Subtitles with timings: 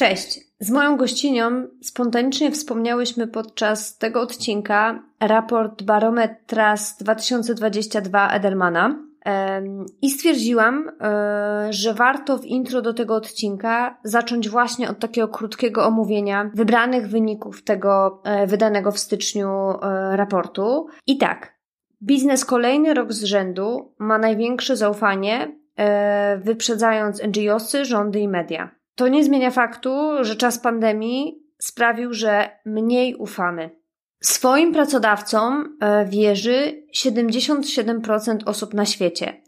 [0.00, 0.40] Cześć!
[0.60, 8.98] Z moją gościnią spontanicznie wspomniałyśmy podczas tego odcinka raport Barometra z 2022 Edelmana
[10.02, 15.86] i stwierdziłam, e, że warto w intro do tego odcinka zacząć właśnie od takiego krótkiego
[15.86, 20.86] omówienia wybranych wyników tego e, wydanego w styczniu e, raportu.
[21.06, 21.54] I tak,
[22.02, 25.60] biznes kolejny rok z rzędu ma największe zaufanie,
[26.38, 28.79] wyprzedzając NGOsy, rządy i media.
[29.00, 29.90] To nie zmienia faktu,
[30.20, 33.70] że czas pandemii sprawił, że mniej ufamy.
[34.22, 39.42] Swoim pracodawcom e, wierzy 77% osób na świecie.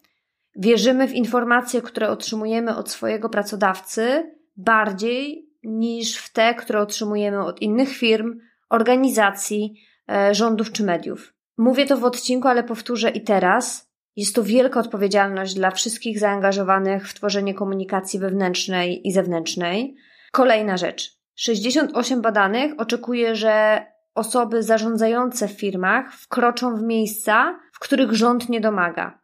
[0.56, 7.62] Wierzymy w informacje, które otrzymujemy od swojego pracodawcy bardziej niż w te, które otrzymujemy od
[7.62, 8.38] innych firm,
[8.70, 9.74] organizacji,
[10.08, 11.34] e, rządów czy mediów.
[11.58, 13.91] Mówię to w odcinku, ale powtórzę i teraz.
[14.16, 19.96] Jest to wielka odpowiedzialność dla wszystkich zaangażowanych w tworzenie komunikacji wewnętrznej i zewnętrznej.
[20.32, 21.18] Kolejna rzecz.
[21.34, 28.60] 68 badanych oczekuje, że osoby zarządzające w firmach wkroczą w miejsca, w których rząd nie
[28.60, 29.22] domaga.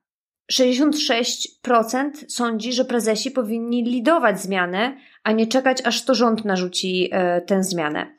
[0.52, 7.40] 66% sądzi, że prezesi powinni lidować zmianę, a nie czekać, aż to rząd narzuci e,
[7.40, 8.14] tę zmianę.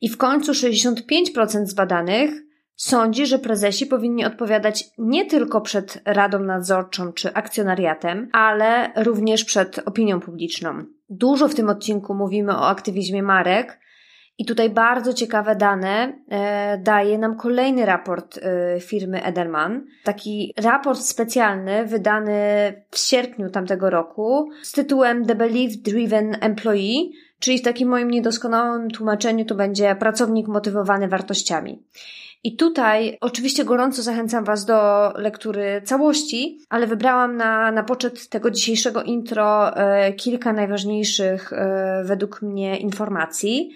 [0.00, 2.30] I w końcu 65% z badanych
[2.78, 9.78] sądzi, że prezesi powinni odpowiadać nie tylko przed Radą Nadzorczą czy akcjonariatem, ale również przed
[9.78, 10.84] opinią publiczną.
[11.10, 13.80] Dużo w tym odcinku mówimy o aktywizmie marek.
[14.40, 19.86] I tutaj bardzo ciekawe dane e, daje nam kolejny raport e, firmy Edelman.
[20.04, 22.32] Taki raport specjalny wydany
[22.90, 28.90] w sierpniu tamtego roku z tytułem The Belief Driven Employee, czyli w takim moim niedoskonałym
[28.90, 31.82] tłumaczeniu to będzie pracownik motywowany wartościami.
[32.44, 38.50] I tutaj oczywiście gorąco zachęcam Was do lektury całości, ale wybrałam na, na poczet tego
[38.50, 43.70] dzisiejszego intro e, kilka najważniejszych e, według mnie informacji.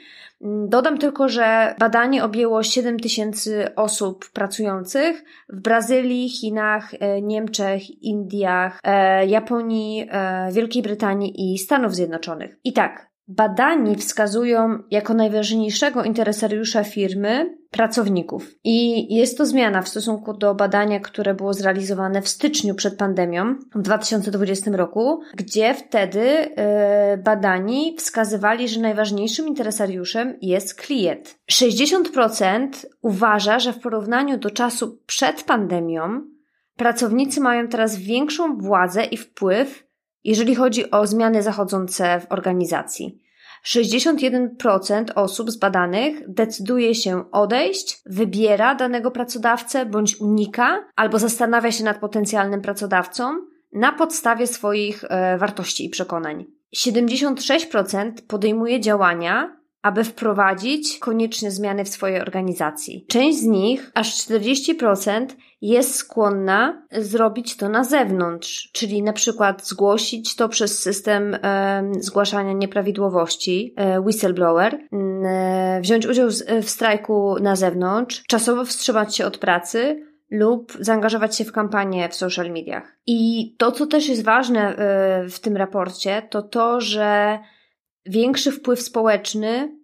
[0.68, 8.80] Dodam tylko, że badanie objęło 7 tysięcy osób pracujących w Brazylii, Chinach, e, Niemczech, Indiach,
[8.84, 12.56] e, Japonii, e, Wielkiej Brytanii i Stanów Zjednoczonych.
[12.64, 18.50] I tak, Badani wskazują jako najważniejszego interesariusza firmy pracowników.
[18.64, 23.54] I jest to zmiana w stosunku do badania, które było zrealizowane w styczniu przed pandemią
[23.74, 31.38] w 2020 roku, gdzie wtedy yy, badani wskazywali, że najważniejszym interesariuszem jest klient.
[31.52, 32.68] 60%
[33.02, 36.22] uważa, że w porównaniu do czasu przed pandemią
[36.76, 39.91] pracownicy mają teraz większą władzę i wpływ
[40.24, 43.22] jeżeli chodzi o zmiany zachodzące w organizacji.
[43.66, 51.98] 61% osób zbadanych decyduje się odejść, wybiera danego pracodawcę bądź unika, albo zastanawia się nad
[51.98, 53.32] potencjalnym pracodawcą
[53.72, 56.44] na podstawie swoich e, wartości i przekonań.
[56.76, 63.06] 76% podejmuje działania, aby wprowadzić konieczne zmiany w swojej organizacji.
[63.08, 65.26] Część z nich, aż 40%,
[65.62, 71.36] jest skłonna zrobić to na zewnątrz, czyli na przykład zgłosić to przez system
[71.98, 76.28] zgłaszania nieprawidłowości, e, whistleblower, e, wziąć udział
[76.62, 82.14] w strajku na zewnątrz, czasowo wstrzymać się od pracy, lub zaangażować się w kampanię w
[82.14, 82.96] social mediach.
[83.06, 87.38] I to, co też jest ważne e, w tym raporcie, to to, że
[88.06, 89.76] Większy wpływ społeczny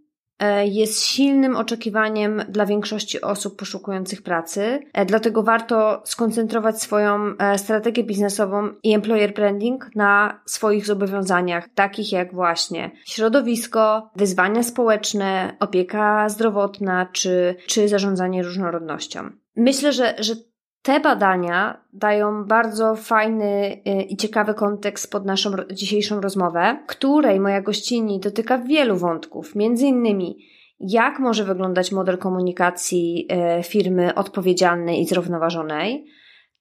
[0.64, 8.04] jest silnym oczekiwaniem dla większości osób poszukujących pracy, e, dlatego warto skoncentrować swoją e, strategię
[8.04, 17.06] biznesową i employer branding na swoich zobowiązaniach, takich jak właśnie środowisko, wyzwania społeczne, opieka zdrowotna
[17.12, 19.30] czy, czy zarządzanie różnorodnością.
[19.56, 20.34] Myślę, że, że
[20.82, 27.60] te badania dają bardzo fajny y, i ciekawy kontekst pod naszą dzisiejszą rozmowę, której moja
[27.60, 30.38] gościni dotyka wielu wątków, między innymi
[30.80, 33.28] jak może wyglądać model komunikacji
[33.58, 36.06] y, firmy odpowiedzialnej i zrównoważonej,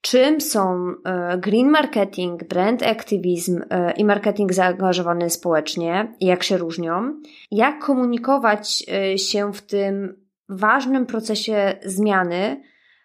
[0.00, 3.60] czym są y, green marketing, brand activism
[3.96, 8.84] i marketing zaangażowany społecznie, jak się różnią, jak komunikować
[9.16, 12.62] się w tym ważnym procesie zmiany,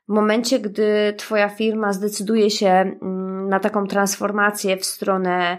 [0.09, 5.57] w momencie, gdy Twoja firma zdecyduje się mm, na taką transformację w stronę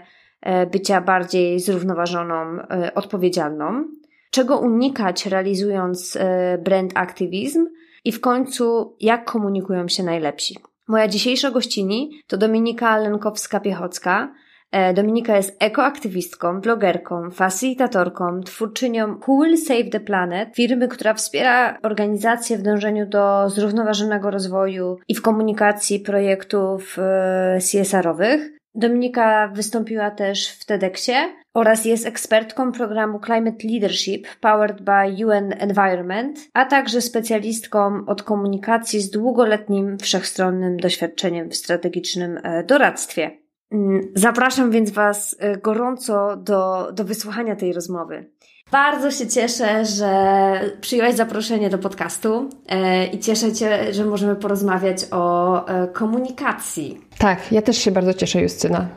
[0.71, 2.57] bycia bardziej zrównoważoną,
[2.95, 3.85] odpowiedzialną,
[4.31, 6.17] czego unikać realizując
[6.63, 7.65] brand activism
[8.03, 10.57] i w końcu jak komunikują się najlepsi.
[10.87, 14.44] Moja dzisiejsza gościni to Dominika Lenkowska-Piechocka, E,
[14.93, 22.61] Dominika jest ekoaktywistką, blogerką, facilitatorką, twórczynią Cool Save the Planet, firmy, która wspiera organizacje w
[22.61, 28.55] dążeniu do zrównoważonego rozwoju i w komunikacji projektów e, CSR-owych.
[28.75, 31.15] Dominika wystąpiła też w TEDxie
[31.53, 39.01] oraz jest ekspertką programu Climate Leadership Powered by UN Environment, a także specjalistką od komunikacji
[39.01, 43.44] z długoletnim wszechstronnym doświadczeniem w strategicznym e, doradztwie.
[43.75, 48.25] Mm, zapraszam więc Was y, gorąco do, do wysłuchania tej rozmowy.
[48.71, 54.97] Bardzo się cieszę, że przyjąłeś zaproszenie do podcastu y, i cieszę się, że możemy porozmawiać
[55.11, 57.01] o y, komunikacji.
[57.17, 58.87] Tak, ja też się bardzo cieszę, Justyna.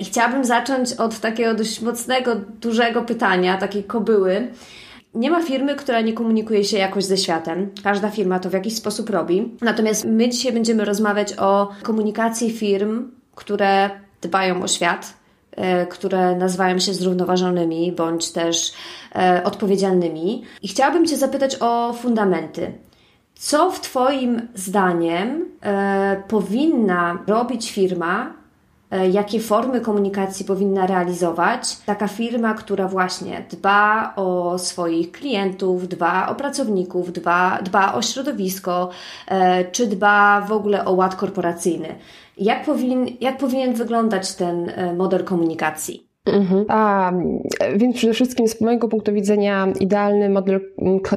[0.00, 4.48] I chciałabym zacząć od takiego dość mocnego, dużego pytania, takiej kobyły.
[5.14, 7.70] Nie ma firmy, która nie komunikuje się jakoś ze światem.
[7.84, 9.56] Każda firma to w jakiś sposób robi.
[9.60, 13.90] Natomiast my dzisiaj będziemy rozmawiać o komunikacji firm które
[14.20, 15.14] dbają o świat,
[15.56, 18.72] e, które nazywają się zrównoważonymi bądź też
[19.14, 20.44] e, odpowiedzialnymi.
[20.62, 22.72] I chciałabym Cię zapytać o fundamenty.
[23.34, 28.40] Co w Twoim zdaniem e, powinna robić firma,
[29.12, 36.34] jakie formy komunikacji powinna realizować taka firma, która właśnie dba o swoich klientów, dba o
[36.34, 38.90] pracowników, dba, dba o środowisko,
[39.72, 41.94] czy dba w ogóle o ład korporacyjny.
[42.40, 46.09] Jak powinien, jak powinien wyglądać ten e, model komunikacji?
[46.26, 46.64] Mhm.
[46.68, 47.12] A,
[47.76, 50.60] więc przede wszystkim z mojego punktu widzenia idealny model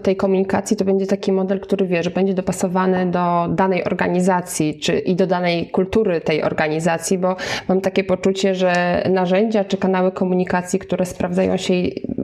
[0.03, 5.00] tej komunikacji to będzie taki model, który wie, że będzie dopasowany do danej organizacji czy
[5.00, 7.35] i do danej kultury tej organizacji, bo
[7.67, 11.73] mam takie poczucie, że narzędzia czy kanały komunikacji, które sprawdzają się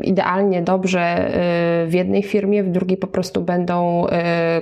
[0.03, 1.27] idealnie, dobrze
[1.83, 4.09] y, w jednej firmie, w drugiej po prostu będą y,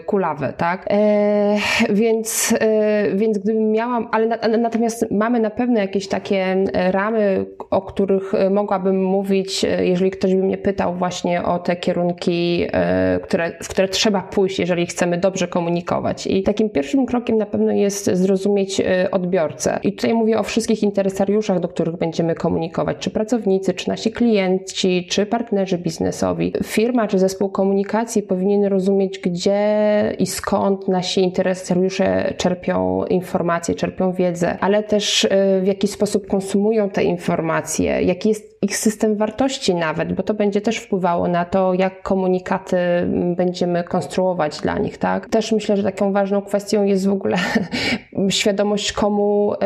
[0.05, 0.85] kulawe, tak?
[0.89, 1.57] E,
[1.89, 8.06] więc, y, więc gdybym miała, ale natomiast mamy na pewno jakieś takie ramy, o których
[8.07, 13.19] których e, mogłabym mówić, e, jeżeli ktoś by mnie pytał właśnie o te kierunki, e,
[13.23, 16.27] które, w które trzeba pójść, jeżeli chcemy dobrze komunikować.
[16.27, 18.81] I takim pierwszym krokiem na pewno jest zrozumieć
[19.11, 19.79] odbiorcę.
[19.83, 25.07] I tutaj mówię o wszystkich interesariuszach, do których będziemy komunikować, czy pracownicy, czy nasi klienci,
[25.09, 26.53] czy partnerzy biznesowi.
[26.63, 29.59] Firma czy zespół komunikacji powinien rozumieć, gdzie
[30.19, 35.27] i skąd nasi interesariusze czerpią informacje, czerpią wiedzę, ale też
[35.61, 40.61] w jaki sposób konsumują te informacje, jaki jest ich system wartości nawet, bo to będzie
[40.61, 42.77] też wpływało na to, jak komunikaty
[43.35, 45.29] będziemy konstruować dla nich, tak?
[45.29, 47.37] Też myślę, że taką ważną kwestią jest w ogóle
[48.29, 49.57] świadomość, komu y,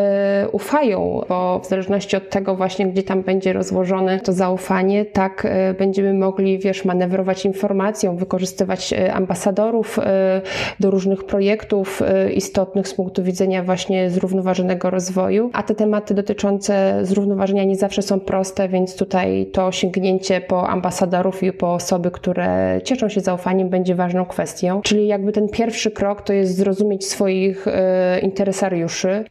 [0.50, 5.74] ufają, bo w zależności od tego właśnie, gdzie tam będzie rozłożone to zaufanie, tak y,
[5.74, 10.00] będziemy mogli, wiesz, manewrować informacją, wykorzystywać y, ambasadorów
[10.80, 12.01] do różnych projektów
[12.33, 18.19] istotnych z punktu widzenia właśnie zrównoważonego rozwoju, a te tematy dotyczące zrównoważenia nie zawsze są
[18.21, 23.95] proste, więc tutaj to sięgnięcie po ambasadorów i po osoby, które cieszą się zaufaniem, będzie
[23.95, 24.81] ważną kwestią.
[24.81, 29.25] Czyli jakby ten pierwszy krok to jest zrozumieć swoich e, interesariuszy.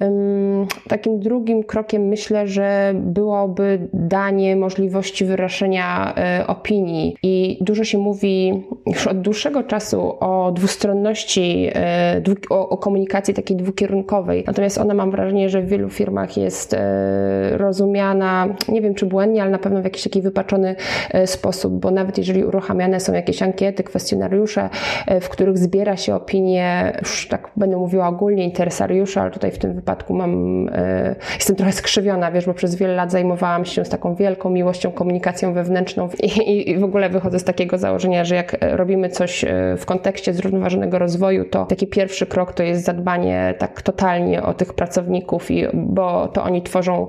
[0.88, 8.62] Takim drugim krokiem myślę, że byłoby danie możliwości wyrażenia e, opinii i dużo się mówi
[8.86, 14.44] już od dłuższego czasu o dwustronności, e, o, o komunikacji takiej dwukierunkowej.
[14.46, 16.76] Natomiast ona mam wrażenie, że w wielu firmach jest
[17.52, 20.76] rozumiana nie wiem czy błędnie, ale na pewno w jakiś taki wypaczony
[21.10, 24.70] e, sposób, bo nawet jeżeli uruchamiane są jakieś ankiety, kwestionariusze,
[25.06, 29.58] e, w których zbiera się opinie, już tak będę mówiła ogólnie, interesariusze, ale tutaj w
[29.58, 33.88] tym wypadku mam, e, jestem trochę skrzywiona, wiesz, bo przez wiele lat zajmowałam się z
[33.88, 38.56] taką wielką miłością komunikacją wewnętrzną i, i w ogóle wychodzę z takiego założenia, że jak
[38.60, 39.44] robimy coś
[39.76, 44.74] w kontekście zrównoważonego rozwoju, to taki pierwszy krok to jest zadbanie tak totalnie o tych
[44.74, 47.06] pracowników, i, bo to oni tworzą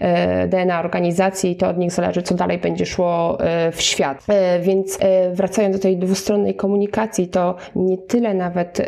[0.49, 4.25] DNA organizacji, to od nich zależy, co dalej będzie szło e, w świat.
[4.27, 8.82] E, więc e, wracając do tej dwustronnej komunikacji, to nie tyle nawet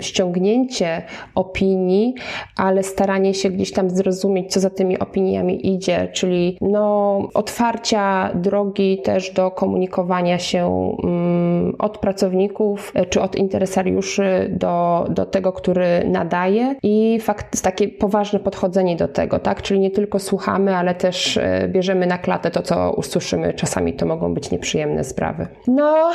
[0.00, 1.02] ściągnięcie
[1.34, 2.14] opinii,
[2.56, 8.98] ale staranie się gdzieś tam zrozumieć, co za tymi opiniami idzie, czyli no, otwarcia drogi
[9.02, 16.74] też do komunikowania się mm, od pracowników czy od interesariuszy do, do tego, który nadaje
[16.82, 19.62] i fakt, takie poważne podchodzenie do tego, tak?
[19.62, 23.54] Czyli nie tylko słuchamy, ale też bierzemy na klatę to, co usłyszymy.
[23.54, 25.46] Czasami to mogą być nieprzyjemne sprawy.
[25.66, 26.12] No,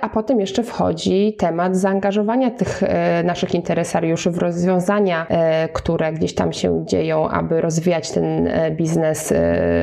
[0.00, 2.82] a potem jeszcze wchodzi temat zaangażowania tych
[3.24, 5.26] naszych interesariuszy w rozwiązania,
[5.72, 9.34] które gdzieś tam się dzieją, aby rozwijać ten biznes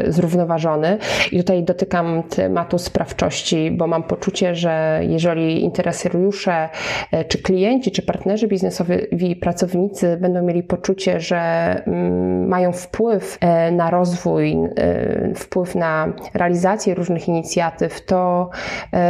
[0.07, 0.97] zrównoważony.
[1.31, 6.69] I tutaj dotykam tematu sprawczości, bo mam poczucie, że jeżeli interesariusze,
[7.11, 11.37] e, czy klienci, czy partnerzy biznesowi, pracownicy będą mieli poczucie, że
[11.87, 14.90] mm, mają wpływ e, na rozwój, e,
[15.35, 18.49] wpływ na realizację różnych inicjatyw, to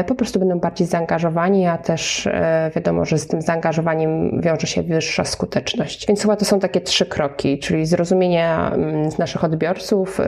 [0.07, 2.29] po prostu będą bardziej zaangażowani, a też
[2.75, 6.07] wiadomo, że z tym zaangażowaniem wiąże się wyższa skuteczność.
[6.07, 10.21] Więc chyba to są takie trzy kroki, czyli zrozumienia mm, naszych odbiorców,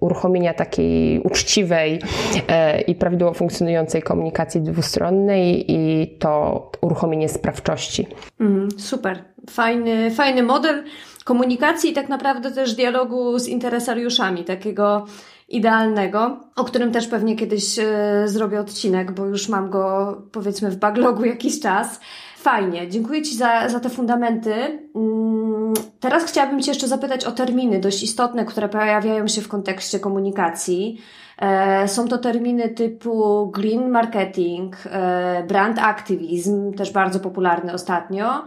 [0.00, 2.00] uruchomienia takiej uczciwej
[2.48, 8.06] e, i prawidłowo funkcjonującej komunikacji dwustronnej i to uruchomienie sprawczości.
[8.40, 9.24] Mm, super.
[9.50, 10.84] Fajny, fajny model
[11.26, 15.06] komunikacji i tak naprawdę też dialogu z interesariuszami, takiego
[15.48, 17.84] idealnego, o którym też pewnie kiedyś e,
[18.26, 22.00] zrobię odcinek, bo już mam go powiedzmy w backlogu jakiś czas.
[22.36, 24.54] Fajnie, dziękuję Ci za, za te fundamenty.
[24.94, 30.00] Mm, teraz chciałabym Cię jeszcze zapytać o terminy dość istotne, które pojawiają się w kontekście
[30.00, 31.00] komunikacji.
[31.38, 38.44] E, są to terminy typu green marketing, e, brand activism, też bardzo popularny ostatnio,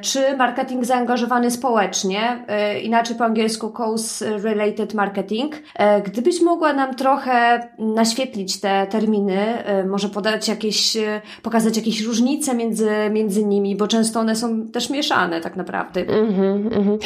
[0.00, 2.44] czy marketing zaangażowany społecznie,
[2.82, 5.54] inaczej po angielsku cause related marketing.
[6.04, 9.36] Gdybyś mogła nam trochę naświetlić te terminy,
[9.88, 10.96] może podać jakieś,
[11.42, 16.04] pokazać jakieś różnice między, między nimi, bo często one są też mieszane tak naprawdę.
[16.04, 16.98] Mm-hmm, mm-hmm.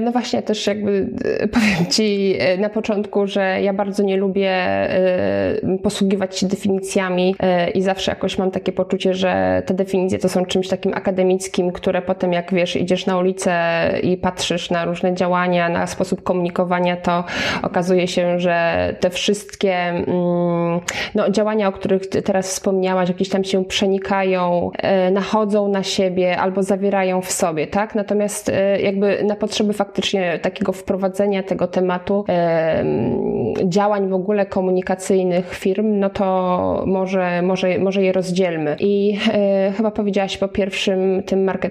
[0.00, 1.10] No właśnie, też jakby
[1.52, 4.56] powiem Ci na początku, że ja bardzo nie lubię
[5.82, 7.36] posługiwać się definicjami
[7.74, 12.02] i zawsze jakoś mam takie poczucie, że te definicje to są czymś takim akademickim, które
[12.02, 13.52] potem jak wiesz, idziesz na ulicę
[14.02, 17.24] i patrzysz na różne działania, na sposób komunikowania, to
[17.62, 20.80] okazuje się, że te wszystkie mm,
[21.14, 24.70] no, działania, o których teraz wspomniałaś, jakieś tam się przenikają,
[25.08, 27.94] y, nachodzą na siebie albo zawierają w sobie, tak?
[27.94, 28.52] Natomiast
[28.82, 32.24] jakby na potrzeby faktycznie takiego wprowadzenia tego tematu
[33.64, 38.76] działań w ogóle komunikacyjnych firm, no to może, może, może je rozdzielmy.
[38.80, 41.65] I e, chyba powiedziałaś po pierwszym tym marketingu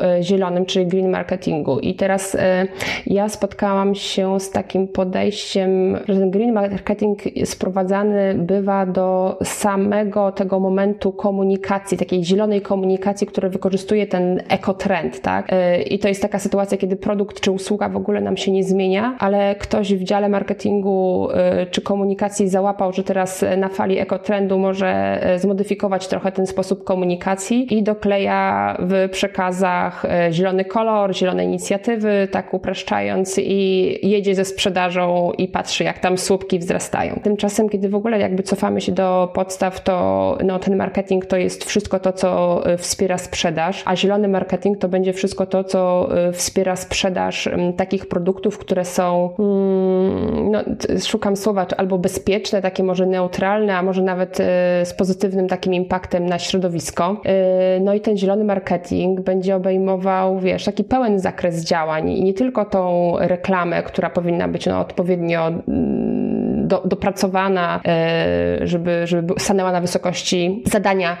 [0.00, 1.78] e, zielonym, czyli green marketingu.
[1.78, 2.66] I teraz e,
[3.06, 10.60] ja spotkałam się z takim podejściem, że ten green marketing sprowadzany bywa do samego tego
[10.60, 15.46] momentu komunikacji, takiej zielonej komunikacji, która wykorzystuje ten ekotrend, tak?
[15.52, 18.64] E, I to jest taka sytuacja, kiedy produkt czy usługa w ogóle nam się nie
[18.64, 21.28] zmienia, ale ktoś w dziale marketingu
[21.70, 27.82] czy komunikacji załapał, że teraz na fali ekotrendu może zmodyfikować trochę ten sposób komunikacji i
[27.82, 35.48] dokleja w przekazach e, zielony kolor, zielone inicjatywy, tak upraszczając i jedzie ze sprzedażą i
[35.48, 37.20] patrzy jak tam słupki wzrastają.
[37.22, 41.64] Tymczasem, kiedy w ogóle jakby cofamy się do podstaw, to no, ten marketing to jest
[41.64, 46.76] wszystko to, co e, wspiera sprzedaż, a zielony marketing to będzie wszystko to, co wspiera
[46.76, 50.58] sprzedaż takich produktów, które są, mm, no,
[51.06, 54.44] szukam słowa, albo bezpieczne, takie może neutralne, a może nawet e,
[54.84, 57.20] z pozytywnym takim impaktem na środowisko.
[57.24, 62.34] E, no i ten zielony marketing będzie obejmował, wiesz, taki pełen zakres działań i nie
[62.34, 69.72] tylko tą reklamę, która powinna być no, odpowiednio mm, do, dopracowana, e, żeby, żeby stanęła
[69.72, 71.16] na wysokości zadania,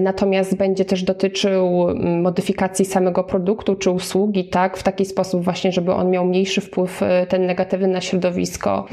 [0.00, 5.72] natomiast będzie też dotyczył mm, modyfikacji samego produktu czy usługi, tak, w taki sposób właśnie,
[5.72, 8.86] żeby on miał mniejszy wpływ ten negatywny na środowisko.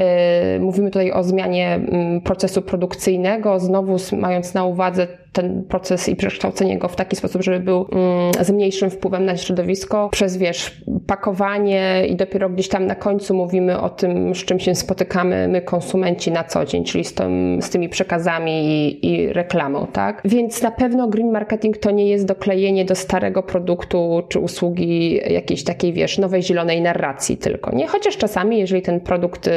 [0.60, 6.78] Mówimy tutaj o zmianie mm, procesu produkcyjnego, znowu mając na uwadze ten proces i przekształcenie
[6.78, 12.06] go w taki sposób, żeby był mm, z mniejszym wpływem na środowisko, przez wiesz, pakowanie
[12.08, 16.32] i dopiero gdzieś tam na końcu mówimy o tym, z czym się spotykamy my konsumenci
[16.32, 20.22] na co dzień, czyli z, tym, z tymi przekazami i, i reklamą, tak?
[20.26, 25.64] Więc na pewno green marketing to nie jest doklejenie do starego produktu czy usługi jakiejś
[25.64, 27.88] takiej, wiesz, nowej zielonej narracji tylko, nie?
[27.88, 29.52] Chociaż czasami, jeżeli ten produkt y,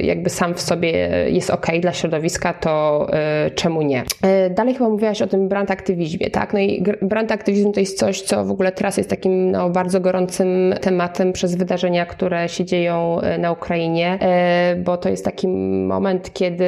[0.00, 0.90] jakby sam w sobie
[1.28, 3.06] jest ok dla środowiska, to
[3.46, 4.02] y, czemu nie?
[4.46, 6.52] Y, dalej chyba mówiłaś o tym brand aktywizmie, tak?
[6.52, 10.00] No i brand aktywizm to jest coś, co w ogóle teraz jest takim no, bardzo
[10.00, 15.48] gorącym tematem przez wydarzenia, które się dzieją e, na Ukrainie, e, bo to jest taki
[15.48, 16.64] moment, kiedy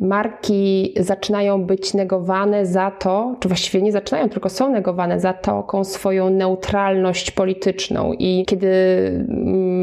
[0.00, 5.84] marki zaczynają być negowane za to, czy właściwie nie zaczynają, tylko są negowane za taką
[5.84, 8.68] swoją neutralność polityczną i kiedy
[9.28, 9.75] mm,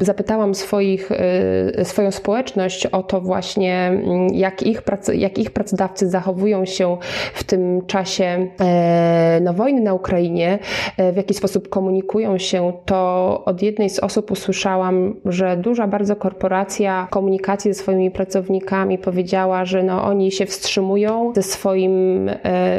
[0.00, 1.10] zapytałam swoich,
[1.82, 4.82] swoją społeczność o to właśnie, mm, jak ich,
[5.14, 6.96] jak ich pracodawcy zachowują się
[7.34, 8.46] w tym czasie
[9.40, 10.58] no, wojny na Ukrainie,
[11.12, 17.08] w jaki sposób komunikują się, to od jednej z osób usłyszałam, że duża bardzo korporacja
[17.10, 22.30] komunikacji ze swoimi pracownikami powiedziała, że no, oni się wstrzymują ze swoim,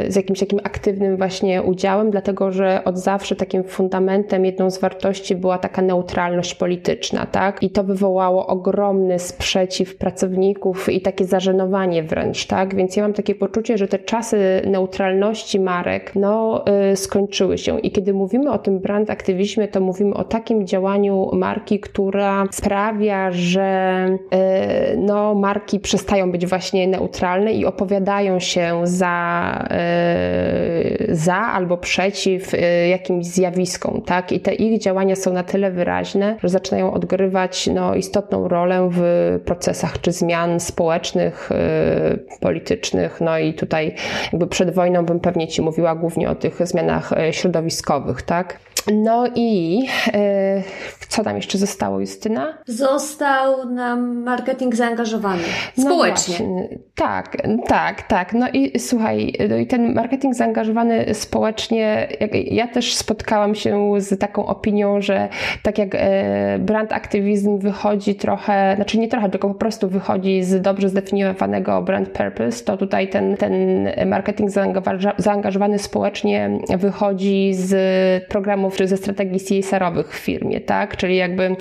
[0.08, 5.36] z jakimś takim aktywnym właśnie udziałem, dlatego że od zawsze takim fundamentem, jedną z wartości
[5.36, 7.64] była taka neutralność polityczna, tak?
[7.64, 12.76] I to wywołało ogromny sprzeciw pracowników i takie zażenowanie wręcz, tak?
[12.76, 17.80] Więc ja mam takie poczucie, że te czasy neutralności marek, no, yy, skończyły się.
[17.80, 23.32] I kiedy mówimy o tym brand aktywizmie, to mówimy o takim działaniu marki, która sprawia,
[23.32, 24.38] że yy,
[24.98, 29.68] no, marki przestają być właśnie neutralne i opowiadają się za,
[31.08, 34.32] yy, za albo przeciw y, jakimś zjawiskom, tak?
[34.32, 39.02] I te ich działania są na tyle wyraźne, zaczynają odgrywać no, istotną rolę w
[39.46, 43.22] procesach czy zmian społecznych, y, politycznych.
[43.22, 43.96] No i tutaj
[44.32, 48.60] jakby przed wojną bym pewnie Ci mówiła głównie o tych zmianach y, środowiskowych, tak?
[48.88, 49.82] No i
[50.14, 50.64] e,
[51.08, 52.58] co tam jeszcze zostało, Justyna?
[52.68, 55.44] Został nam marketing zaangażowany
[55.78, 56.48] no społecznie.
[56.48, 58.34] No tak, tak, tak.
[58.34, 62.08] No i słuchaj, no i ten marketing zaangażowany społecznie,
[62.46, 65.30] ja też spotkałam się z taką opinią, że
[65.64, 70.62] tak jak e, brand aktywizm wychodzi trochę, znaczy nie trochę, tylko po prostu wychodzi z
[70.62, 73.54] dobrze zdefiniowanego brand purpose, to tutaj ten, ten
[74.06, 74.50] marketing
[75.18, 77.74] zaangażowany społecznie wychodzi z
[78.28, 80.98] programów czy ze strategii CSR-owych w firmie, tak?
[80.98, 81.56] Czyli jakby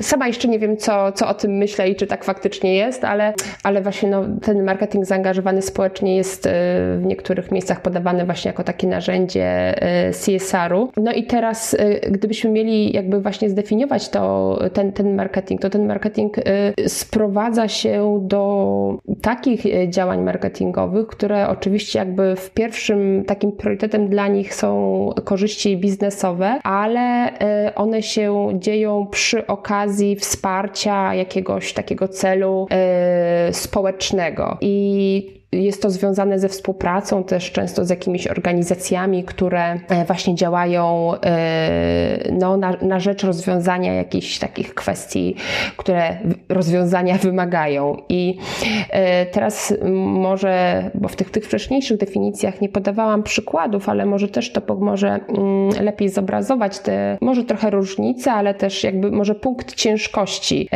[0.00, 3.34] sama jeszcze nie wiem, co, co o tym myślę i czy tak faktycznie jest, ale,
[3.62, 6.50] ale właśnie no, ten marketing zaangażowany społecznie jest y,
[6.98, 9.74] w niektórych miejscach podawany właśnie jako takie narzędzie
[10.08, 10.90] y, CSR-u.
[10.96, 15.86] No i teraz, y, gdybyśmy mieli jakby właśnie zdefiniować to, ten, ten marketing, to ten
[15.86, 16.36] marketing
[16.86, 24.54] sprowadza się do takich działań marketingowych, które oczywiście jakby w pierwszym takim priorytetem dla nich
[24.54, 27.32] są korzyści biznesowe, ale
[27.68, 32.66] y, one się dzieją przy okazji wsparcia jakiegoś takiego celu
[33.50, 34.58] y, społecznego.
[34.60, 41.12] I jest to związane ze współpracą też często z jakimiś organizacjami, które e, właśnie działają
[41.24, 45.36] e, no, na, na rzecz rozwiązania jakichś takich kwestii,
[45.76, 46.16] które
[46.48, 47.96] rozwiązania wymagają.
[48.08, 48.38] I
[48.90, 54.52] e, teraz może, bo w tych, tych wcześniejszych definicjach nie podawałam przykładów, ale może też
[54.52, 60.68] to pomoże mm, lepiej zobrazować te może trochę różnice, ale też jakby może punkt ciężkości,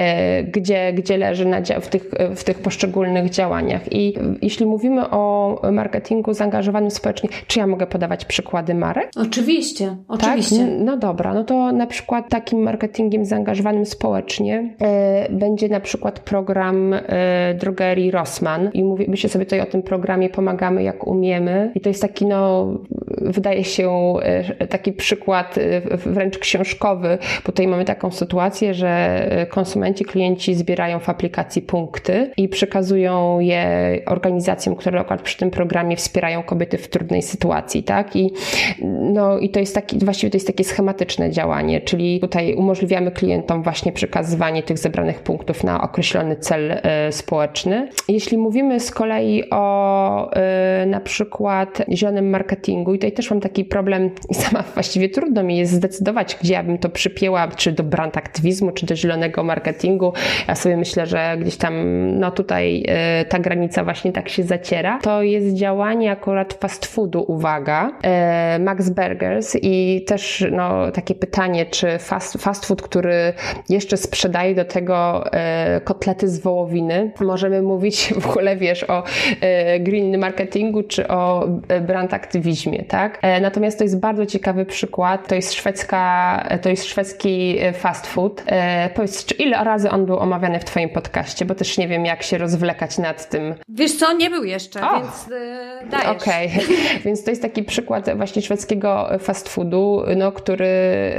[0.53, 3.93] gdzie, gdzie leży na, w, tych, w tych poszczególnych działaniach.
[3.93, 9.11] I jeśli mówimy o marketingu zaangażowanym społecznie, czy ja mogę podawać przykłady marek?
[9.17, 10.57] Oczywiście, oczywiście.
[10.57, 10.67] Tak?
[10.79, 16.95] No dobra, no to na przykład takim marketingiem zaangażowanym społecznie e, będzie na przykład program
[16.95, 21.81] e, drogerii Rossmann i mówię, myślę sobie tutaj o tym programie Pomagamy jak umiemy i
[21.81, 22.67] to jest taki no,
[23.21, 25.55] wydaje się e, taki przykład
[26.07, 32.49] wręcz książkowy, bo tutaj mamy taką sytuację, że konsumenci, klienci zbierają w aplikacji punkty i
[32.49, 33.67] przekazują je
[34.07, 38.17] organizacjom organizacjom, które akurat przy tym programie wspierają kobiety w trudnej sytuacji, tak?
[38.17, 38.33] I,
[38.83, 43.63] no, i to jest taki, właściwie to jest takie schematyczne działanie, czyli tutaj umożliwiamy klientom
[43.63, 47.89] właśnie przekazywanie tych zebranych punktów na określony cel y, społeczny.
[48.09, 50.31] Jeśli mówimy z kolei o
[50.83, 55.43] y, na przykład zielonym marketingu, i tutaj też mam taki problem i sama właściwie trudno
[55.43, 59.43] mi jest zdecydować, gdzie ja bym to przypięła, czy do brand aktywizmu, czy do zielonego
[59.43, 60.13] marketingu.
[60.49, 61.75] Ja sobie myślę, że gdzieś tam,
[62.19, 62.85] no tutaj
[63.23, 68.59] y, ta granica właśnie tak się zaciera, to jest działanie akurat fast foodu, uwaga, e,
[68.59, 73.33] Max Burgers i też no, takie pytanie, czy fast, fast food, który
[73.69, 79.05] jeszcze sprzedaje do tego e, kotlety z wołowiny, możemy mówić w ogóle, wiesz, o
[79.41, 81.49] e, green marketingu, czy o
[81.81, 83.21] brand aktywizmie, tak?
[83.41, 88.45] Natomiast to jest bardzo ciekawy przykład, to jest szwedzka, to jest szwedzki fast food.
[88.95, 92.23] Powiedz, czy ile razy on był omawiany w Twoim podcaście, bo też nie wiem, jak
[92.23, 93.55] się rozwlekać nad tym.
[93.69, 95.01] Wiesz co, nie był jeszcze, o.
[95.01, 96.23] więc yy, dajesz.
[96.23, 97.01] Okej, okay.
[97.05, 100.69] więc to jest taki przykład właśnie szwedzkiego fast foodu, no, który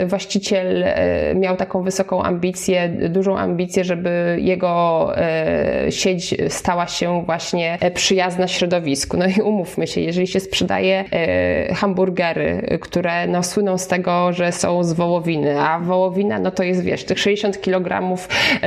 [0.06, 7.77] właściciel e, miał taką wysoką ambicję, dużą ambicję, żeby jego e, sieć stała się właśnie
[7.93, 9.17] przyjazna środowisku.
[9.17, 14.51] No i umówmy się, jeżeli się sprzedaje e, hamburgery, które no, słyną z tego, że
[14.51, 18.17] są z wołowiny, a wołowina no to jest, wiesz, tych 60 kg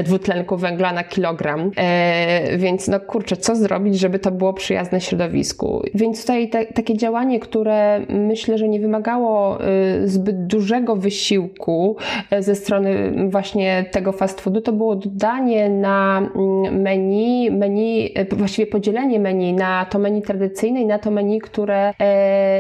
[0.05, 1.71] dwutlenku węgla na kilogram,
[2.57, 5.83] więc no kurczę, co zrobić, żeby to było przyjazne środowisku.
[5.95, 9.59] Więc tutaj te, takie działanie, które myślę, że nie wymagało
[10.05, 11.97] zbyt dużego wysiłku
[12.39, 19.21] ze strony właśnie tego fast foodu, to było dodanie na mm, menu, menu, właściwie podzielenie
[19.21, 21.93] menu na to menu tradycyjne i na to menu, które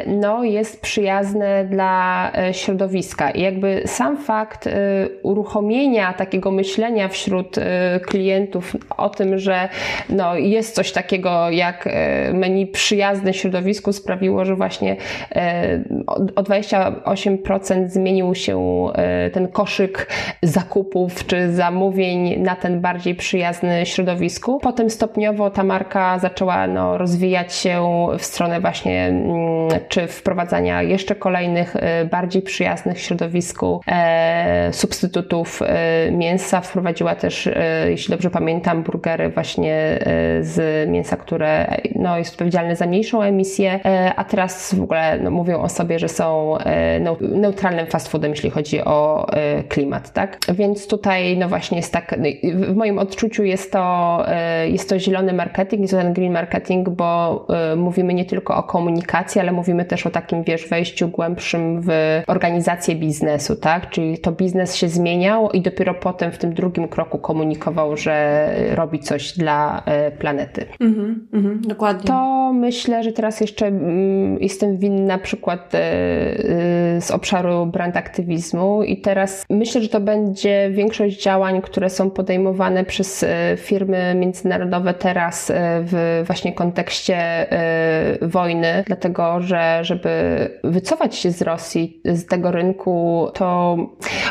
[0.06, 3.30] no, jest przyjazne dla środowiska.
[3.30, 4.68] I jakby sam fakt
[5.22, 7.56] uruchomienia takiego myślenia wśród
[8.06, 9.68] klientów o tym, że
[10.08, 14.96] no, jest coś takiego jak e, menu przyjazne środowisku sprawiło, że właśnie
[15.32, 15.80] e,
[16.36, 20.06] o 28% zmienił się e, ten koszyk
[20.42, 24.58] zakupów czy zamówień na ten bardziej przyjazny środowisku.
[24.62, 31.14] Potem stopniowo ta marka zaczęła no, rozwijać się w stronę właśnie mm, czy wprowadzania jeszcze
[31.14, 31.74] kolejnych
[32.10, 33.80] bardziej przyjaznych środowisku
[34.72, 35.60] substytutów
[36.12, 36.60] mięsa.
[36.60, 37.48] Wprowadziła też,
[37.88, 39.98] jeśli dobrze pamiętam, burgery właśnie
[40.40, 41.49] z mięsa, które
[41.94, 45.98] no, jest odpowiedzialne za mniejszą emisję, e, a teraz w ogóle no, mówią o sobie,
[45.98, 50.38] że są e, neutralnym fast foodem, jeśli chodzi o e, klimat, tak?
[50.54, 52.28] Więc tutaj no właśnie jest tak, no,
[52.72, 54.24] w moim odczuciu jest to,
[54.64, 59.40] jest to zielony marketing, jest to ten green marketing, bo mówimy nie tylko o komunikacji,
[59.40, 61.88] ale mówimy też o takim, wiesz, wejściu głębszym w
[62.26, 63.90] organizację biznesu, tak?
[63.90, 68.98] Czyli to biznes się zmieniał i dopiero potem w tym drugim kroku komunikował, że robi
[68.98, 69.82] coś dla
[70.18, 70.66] planety.
[70.80, 72.04] Mhm, mhm, dokładnie.
[72.04, 78.82] To myślę, że teraz jeszcze mm, jestem winna przykład e, e, z obszaru brand aktywizmu
[78.82, 84.94] i teraz myślę, że to będzie większość działań, które są podejmowane przez e, firmy międzynarodowe
[84.94, 87.46] teraz w właśnie kontekście
[88.22, 90.10] wojny, dlatego że żeby
[90.64, 93.76] wycofać się z Rosji, z tego rynku, to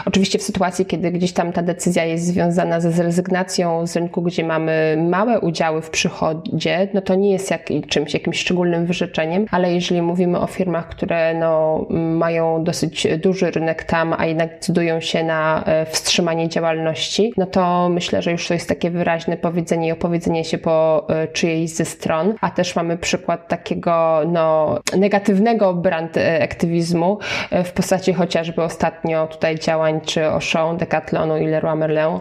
[0.06, 4.44] oczywiście w sytuacji, kiedy gdzieś tam ta decyzja jest związana ze zrezygnacją z rynku, gdzie
[4.44, 9.74] mamy małe udziały w przychodzie, no to nie jest jak, czymś, jakimś szczególnym wyrzeczeniem, ale
[9.74, 15.24] jeżeli mówimy o firmach, które no, mają dosyć duży rynek tam, a jednak decydują się
[15.24, 19.92] na e, wstrzymanie działalności, no to myślę, że już to jest takie wyraźne powiedzenie i
[19.92, 26.18] opowiedzenie się po e, czyjejś ze stron, a też mamy przykład takiego no, negatywnego brand
[26.18, 27.18] e, aktywizmu
[27.66, 32.20] w postaci chociażby ostatnio tutaj działań czy Auchan, Decathlonu i Leroy Merlin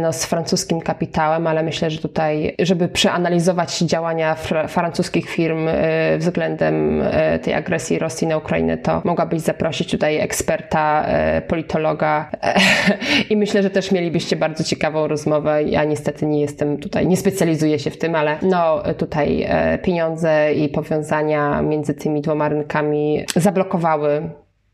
[0.00, 6.18] no, z francuskim kapitałem, ale myślę, że tutaj, żeby przeanalizować działania fr francuskich firm e,
[6.18, 12.30] względem e, tej agresji Rosji na Ukrainę, to mogłabyś zaprosić tutaj eksperta, e, politologa
[13.30, 15.62] i myślę, że też mielibyście bardzo ciekawą rozmowę.
[15.62, 19.48] Ja niestety nie jestem tutaj, nie specjalizuję się w tym, ale no tutaj
[19.82, 24.30] pieniądze i powiązania między tymi dwoma rynkami zablokowały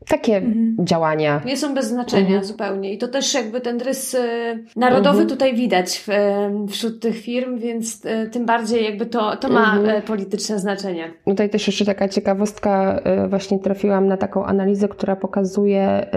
[0.07, 0.75] takie mhm.
[0.79, 1.41] działania.
[1.45, 2.43] Nie są bez znaczenia mhm.
[2.43, 2.93] zupełnie.
[2.93, 4.19] I to też jakby ten rys y,
[4.75, 5.29] narodowy mhm.
[5.29, 9.77] tutaj widać w, y, wśród tych firm, więc y, tym bardziej jakby to, to ma
[9.77, 10.01] mhm.
[10.01, 11.13] polityczne znaczenie.
[11.25, 16.07] Tutaj też jeszcze taka ciekawostka, właśnie trafiłam na taką analizę, która pokazuje,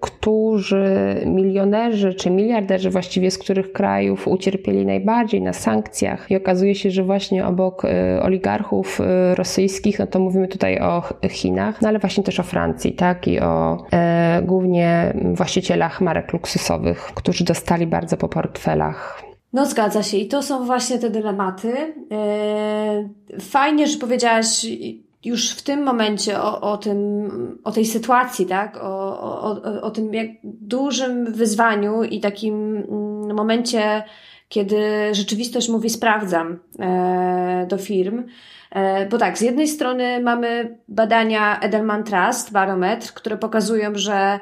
[0.00, 6.30] którzy milionerzy czy miliarderzy właściwie z których krajów ucierpieli najbardziej na sankcjach.
[6.30, 7.82] I okazuje się, że właśnie obok
[8.22, 9.00] oligarchów
[9.34, 13.19] rosyjskich, no to mówimy tutaj o Chinach, no ale właśnie też o Francji, tak?
[13.20, 19.22] Tak i o e, głównie właścicielach marek luksusowych, którzy dostali bardzo po portfelach.
[19.52, 21.94] No zgadza się i to są właśnie te dylematy.
[22.12, 23.08] E,
[23.40, 24.66] fajnie, że powiedziałaś
[25.24, 28.76] już w tym momencie o, o, tym, o tej sytuacji, tak?
[28.76, 34.02] O, o, o tym jak dużym wyzwaniu i takim mm, momencie,
[34.48, 34.78] kiedy
[35.12, 38.22] rzeczywistość mówi sprawdzam e, do firm.
[38.70, 44.40] E, bo tak, z jednej strony mamy badania Edelman Trust, barometr, które pokazują, że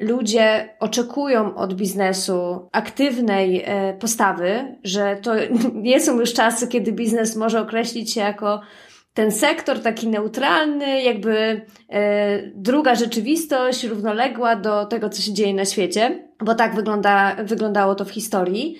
[0.00, 5.32] ludzie oczekują od biznesu aktywnej e, postawy, że to
[5.74, 8.60] nie są już czasy, kiedy biznes może określić się jako
[9.14, 15.64] ten sektor taki neutralny, jakby e, druga rzeczywistość równoległa do tego, co się dzieje na
[15.64, 18.78] świecie, bo tak wygląda, wyglądało to w historii.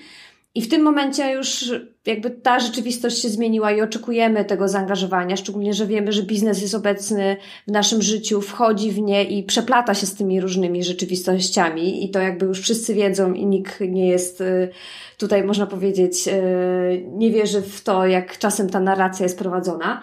[0.57, 1.71] I w tym momencie już
[2.05, 6.75] jakby ta rzeczywistość się zmieniła i oczekujemy tego zaangażowania, szczególnie, że wiemy, że biznes jest
[6.75, 12.09] obecny w naszym życiu, wchodzi w nie i przeplata się z tymi różnymi rzeczywistościami i
[12.09, 14.69] to jakby już wszyscy wiedzą i nikt nie jest y,
[15.17, 16.31] tutaj, można powiedzieć, y,
[17.07, 20.01] nie wierzy w to, jak czasem ta narracja jest prowadzona.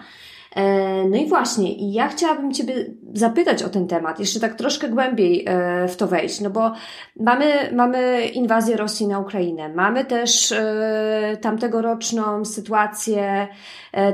[0.55, 4.89] E, no i właśnie, i ja chciałabym Ciebie zapytać o ten temat, jeszcze tak troszkę
[4.89, 6.71] głębiej e, w to wejść, no bo
[7.19, 13.47] mamy, mamy inwazję Rosji na Ukrainę, mamy też e, tamtegoroczną sytuację,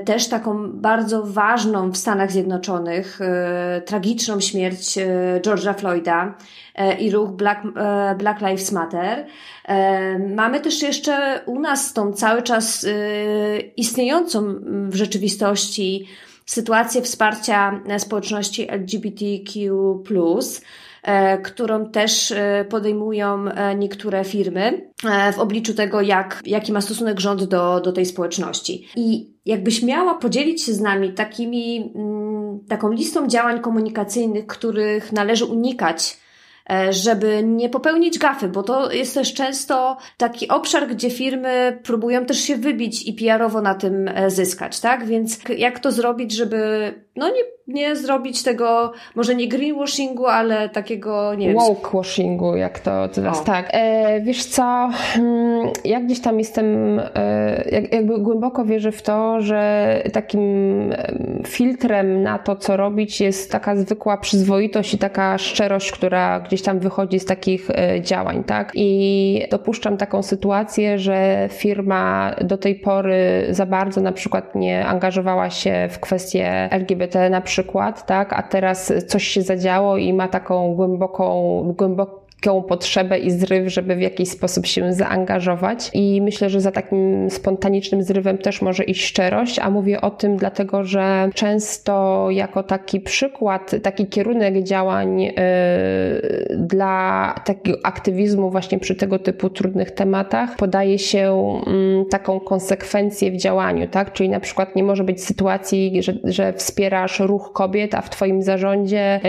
[0.05, 3.19] też taką bardzo ważną w Stanach Zjednoczonych,
[3.85, 4.99] tragiczną śmierć
[5.41, 6.35] George'a Floyda,
[6.99, 7.61] i ruch Black,
[8.17, 9.25] Black Lives Matter.
[10.35, 12.87] Mamy też jeszcze u nas tą cały czas
[13.77, 16.07] istniejącą w rzeczywistości
[16.45, 20.03] sytuację wsparcia społeczności LGBTQ,
[21.03, 24.91] E, którą też e, podejmują e, niektóre firmy
[25.33, 28.87] w obliczu tego, jak, jaki ma stosunek rząd do, do tej społeczności.
[28.95, 35.45] I jakbyś miała podzielić się z nami takimi, mm, taką listą działań komunikacyjnych, których należy
[35.45, 36.20] unikać E,
[36.89, 42.39] żeby nie popełnić gafy, bo to jest też często taki obszar, gdzie firmy próbują też
[42.39, 45.05] się wybić i PR-owo na tym e, zyskać, tak?
[45.05, 51.35] Więc jak to zrobić, żeby no nie, nie zrobić tego, może nie greenwashingu, ale takiego,
[51.35, 51.57] nie wiem.
[51.57, 53.43] Wokewashingu, jak to teraz, o.
[53.43, 53.69] tak.
[53.73, 60.03] E, wiesz co, hmm, ja gdzieś tam jestem, e, jakby głęboko wierzę w to, że
[60.13, 60.41] takim
[61.47, 66.79] filtrem na to, co robić jest taka zwykła przyzwoitość i taka szczerość, która gdzieś tam
[66.79, 68.71] wychodzi z takich e, działań, tak?
[68.75, 75.49] I dopuszczam taką sytuację, że firma do tej pory za bardzo na przykład nie angażowała
[75.49, 78.33] się w kwestie LGBT na przykład, tak?
[78.33, 83.95] A teraz coś się zadziało i ma taką głęboką, głęboką taką potrzebę i zryw, żeby
[83.95, 85.89] w jakiś sposób się zaangażować.
[85.93, 90.37] I myślę, że za takim spontanicznym zrywem też może iść szczerość, a mówię o tym
[90.37, 95.31] dlatego, że często jako taki przykład, taki kierunek działań yy,
[96.57, 103.37] dla takiego aktywizmu właśnie przy tego typu trudnych tematach podaje się yy, taką konsekwencję w
[103.37, 104.13] działaniu, tak?
[104.13, 108.43] Czyli na przykład nie może być sytuacji, że, że wspierasz ruch kobiet, a w Twoim
[108.43, 109.19] zarządzie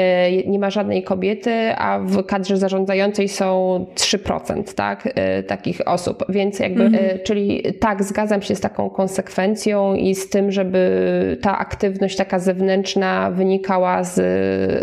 [0.45, 6.25] yy, nie ma żadnej kobiety, a w kadrze zarządzającej są 3%, tak, y, takich osób,
[6.29, 7.05] więc jakby, mhm.
[7.05, 12.39] Y, czyli tak, zgadzam się z taką konsekwencją i z tym, żeby ta aktywność taka
[12.39, 14.21] zewnętrzna wynikała z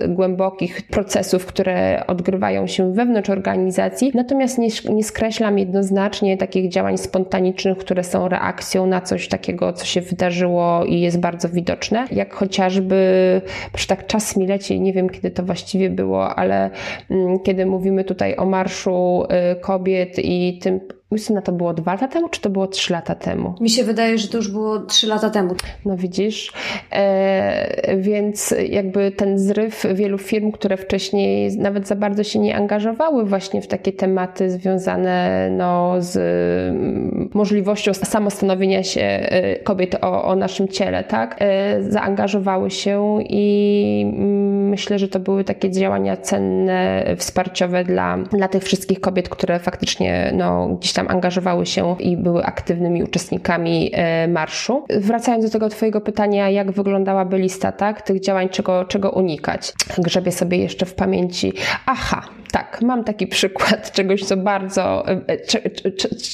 [0.09, 7.77] głębokich procesów, które odgrywają się wewnątrz organizacji, natomiast nie, nie skreślam jednoznacznie takich działań spontanicznych,
[7.77, 13.41] które są reakcją na coś takiego, co się wydarzyło i jest bardzo widoczne, jak chociażby,
[13.77, 16.69] że tak czas mi leci, nie wiem kiedy to właściwie było, ale
[17.09, 20.79] mm, kiedy mówimy tutaj o Marszu y, Kobiet i tym
[21.11, 23.53] Justyna, to było dwa lata temu, czy to było trzy lata temu?
[23.61, 25.55] Mi się wydaje, że to już było trzy lata temu.
[25.85, 26.53] No widzisz,
[26.91, 33.25] e, więc jakby ten zryw wielu firm, które wcześniej nawet za bardzo się nie angażowały
[33.25, 40.35] właśnie w takie tematy związane no, z mm, możliwością samostanowienia się e, kobiet o, o
[40.35, 41.35] naszym ciele, tak?
[41.39, 48.47] E, zaangażowały się i mm, myślę, że to były takie działania cenne, wsparciowe dla, dla
[48.47, 54.27] tych wszystkich kobiet, które faktycznie no, gdzieś tam angażowały się i były aktywnymi uczestnikami e,
[54.27, 54.85] marszu.
[54.89, 59.73] Wracając do tego Twojego pytania, jak wyglądałaby lista tak, tych działań, czego, czego unikać?
[59.97, 61.53] Grzebię sobie jeszcze w pamięci.
[61.85, 65.37] Aha, tak, mam taki przykład czegoś, co bardzo, e,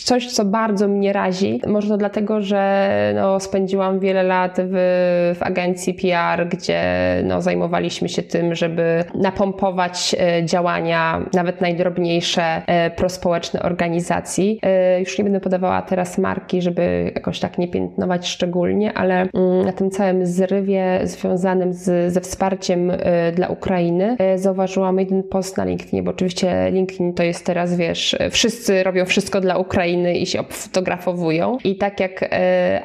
[0.05, 1.61] coś, co bardzo mnie razi.
[1.67, 6.83] Może to dlatego, że no, spędziłam wiele lat w, w agencji PR, gdzie
[7.23, 12.61] no, zajmowaliśmy się tym, żeby napompować e, działania, nawet najdrobniejsze,
[12.95, 14.59] prospołeczne organizacji.
[14.63, 19.65] E, już nie będę podawała teraz marki, żeby jakoś tak nie piętnować szczególnie, ale mm,
[19.65, 25.57] na tym całym zrywie związanym z, ze wsparciem e, dla Ukrainy e, zauważyłam jeden post
[25.57, 30.25] na LinkedInie, bo oczywiście LinkedIn to jest teraz, wiesz, wszyscy robią wszystko dla Ukrainy i
[30.25, 31.57] się fotografowują.
[31.63, 32.29] I tak jak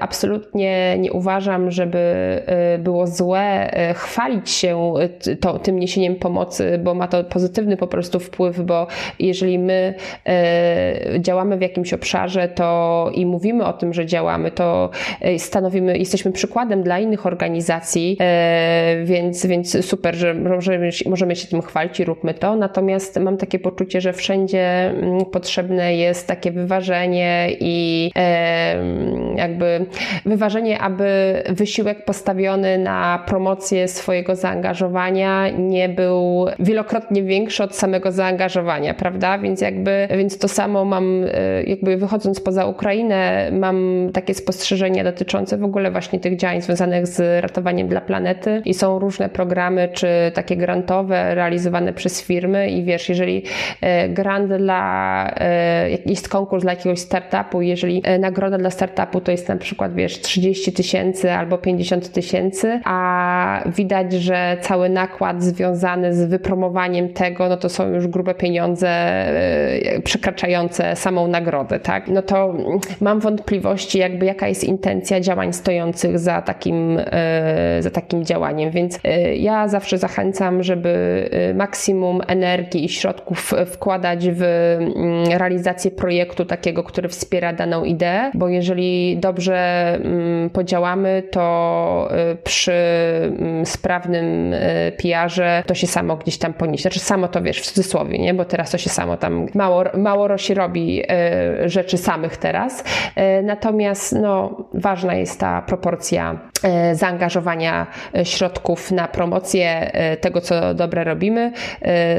[0.01, 2.01] absolutnie nie uważam, żeby
[2.79, 4.95] było złe chwalić się
[5.41, 8.87] to, tym niesieniem pomocy, bo ma to pozytywny po prostu wpływ, bo
[9.19, 9.95] jeżeli my
[11.19, 14.91] działamy w jakimś obszarze to i mówimy o tym, że działamy, to
[15.21, 21.49] e, stanowimy, jesteśmy przykładem dla innych organizacji, e, więc, więc super, że możemy, możemy się
[21.49, 22.57] tym chwalić i róbmy to.
[22.57, 28.77] Natomiast mam takie poczucie, że wszędzie mm, potrzebne jest takie wyważenie i e,
[29.37, 29.87] jakby
[30.27, 35.20] wyważenie, aby wysiłek postawiony na promocję swojego zaangażowania
[35.59, 39.39] nie był wielokrotnie większy od samego zaangażowania, prawda?
[39.39, 41.25] Więc jakby, więc to samo mam
[41.67, 47.43] jakby wychodząc poza Ukrainę, mam takie spostrzeżenia dotyczące w ogóle właśnie tych działań związanych z
[47.43, 53.09] ratowaniem dla planety i są różne programy, czy takie grantowe realizowane przez firmy i wiesz,
[53.09, 53.43] jeżeli
[53.81, 59.31] e, grant dla, e, jest konkurs dla jakiegoś startupu, jeżeli e, nagroda dla startupu to
[59.31, 66.15] jest na przykład, wiesz, 30 tysięcy albo 50 tysięcy, a widać, że cały nakład związany
[66.15, 72.09] z wypromowaniem tego, no to są już grube pieniądze e, przekraczające samą nagrodę, tak?
[72.09, 72.55] No to
[73.01, 79.01] mam wątpliwości, jakby jaka jest intencja działań stojących za takim, e, za takim działaniem, więc
[79.37, 80.91] ja zawsze zachęcam, żeby
[81.55, 88.49] maksimum energii i środków wkładać w mm, realizację projektu takiego, który wspiera daną ideę, bo
[88.49, 89.59] jeżeli dobrze
[89.95, 92.09] mm, podziałamy, to
[92.45, 92.73] przy
[93.23, 94.55] mm, sprawnym
[95.03, 96.83] PR-ze to się samo gdzieś tam poniesie.
[96.83, 98.35] Znaczy samo to wiesz, w cudzysłowie, nie?
[98.35, 102.85] Bo teraz to się samo tam mało, mało się robi e, rzeczy samych teraz.
[103.17, 107.87] E, natomiast no, ważna jest ta proporcja e, zaangażowania
[108.25, 111.53] środków na promocję tego, co dobre robimy,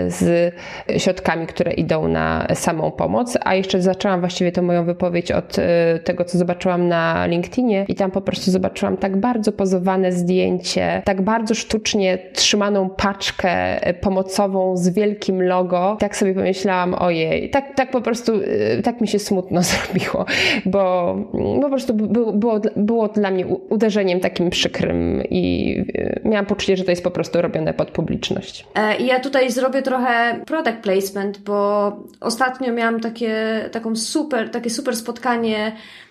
[0.07, 0.53] z
[0.97, 3.37] środkami, które idą na samą pomoc.
[3.45, 5.55] A jeszcze zaczęłam właściwie tę moją wypowiedź od
[6.03, 11.21] tego, co zobaczyłam na LinkedInie i tam po prostu zobaczyłam tak bardzo pozowane zdjęcie, tak
[11.21, 12.17] bardzo sztucznie
[12.61, 13.51] trzymaną paczkę
[13.87, 19.01] e, pomocową z wielkim logo, tak sobie pomyślałam, ojej, tak, tak po prostu, e, tak
[19.01, 20.25] mi się smutno zrobiło,
[20.65, 21.15] bo
[21.61, 26.83] po prostu było, było, było dla mnie uderzeniem takim przykrym i e, miałam poczucie, że
[26.83, 28.65] to jest po prostu robione pod publiczność.
[28.99, 33.35] Ja tutaj zrobię trochę product placement, bo ostatnio miałam takie,
[33.71, 36.10] taką super, takie super spotkanie Mm,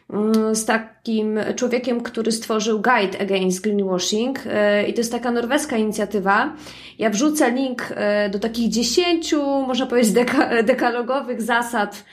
[0.53, 6.53] z takim człowiekiem, który stworzył Guide Against Greenwashing e, i to jest taka norweska inicjatywa.
[6.99, 12.05] Ja wrzucę link e, do takich dziesięciu, można powiedzieć, deka dekalogowych zasad,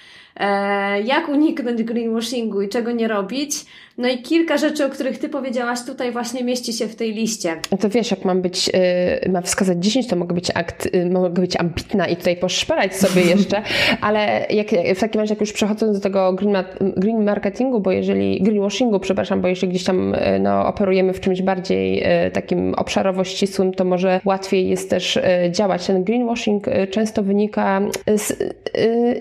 [1.03, 3.65] jak uniknąć greenwashingu i czego nie robić.
[3.97, 7.55] No i kilka rzeczy, o których Ty powiedziałaś, tutaj właśnie mieści się w tej liście.
[7.79, 11.41] To wiesz, jak mam być, yy, mam wskazać 10, to mogę być, akt, yy, mogę
[11.41, 13.61] być ambitna i tutaj poszperać sobie jeszcze,
[14.01, 16.55] ale jak, w takim razie, jak już przechodząc do tego green,
[16.97, 21.41] green marketingu, bo jeżeli, greenwashingu, przepraszam, bo jeżeli gdzieś tam yy, no, operujemy w czymś
[21.41, 25.21] bardziej y, takim obszarowo ścisłym, to może łatwiej jest też y,
[25.51, 25.87] działać.
[25.87, 27.81] Ten greenwashing y, często wynika
[28.15, 28.53] z,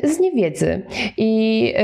[0.05, 0.83] z niewiedzy.
[1.17, 1.75] I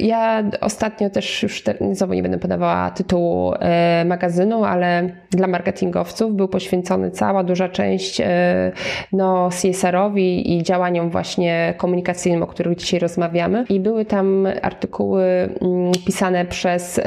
[0.00, 6.48] ja ostatnio też już, znowu nie będę podawała tytułu e, magazynu, ale dla marketingowców był
[6.48, 8.72] poświęcony cała duża część e,
[9.12, 13.64] no, CSR-owi i działaniom właśnie komunikacyjnym, o których dzisiaj rozmawiamy.
[13.68, 17.00] I były tam artykuły mm, pisane przez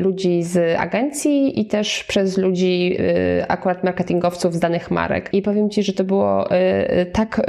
[0.00, 2.98] ludzi z agencji i też przez ludzi
[3.48, 5.28] akurat marketingowców z danych marek.
[5.32, 6.48] I powiem Ci, że to było
[7.12, 7.40] tak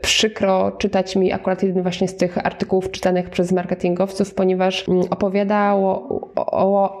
[0.00, 6.08] przykro czytać mi akurat jeden właśnie z tych artykułów czytanych przez marketingowców, ponieważ mm, opowiadało
[6.36, 7.00] o,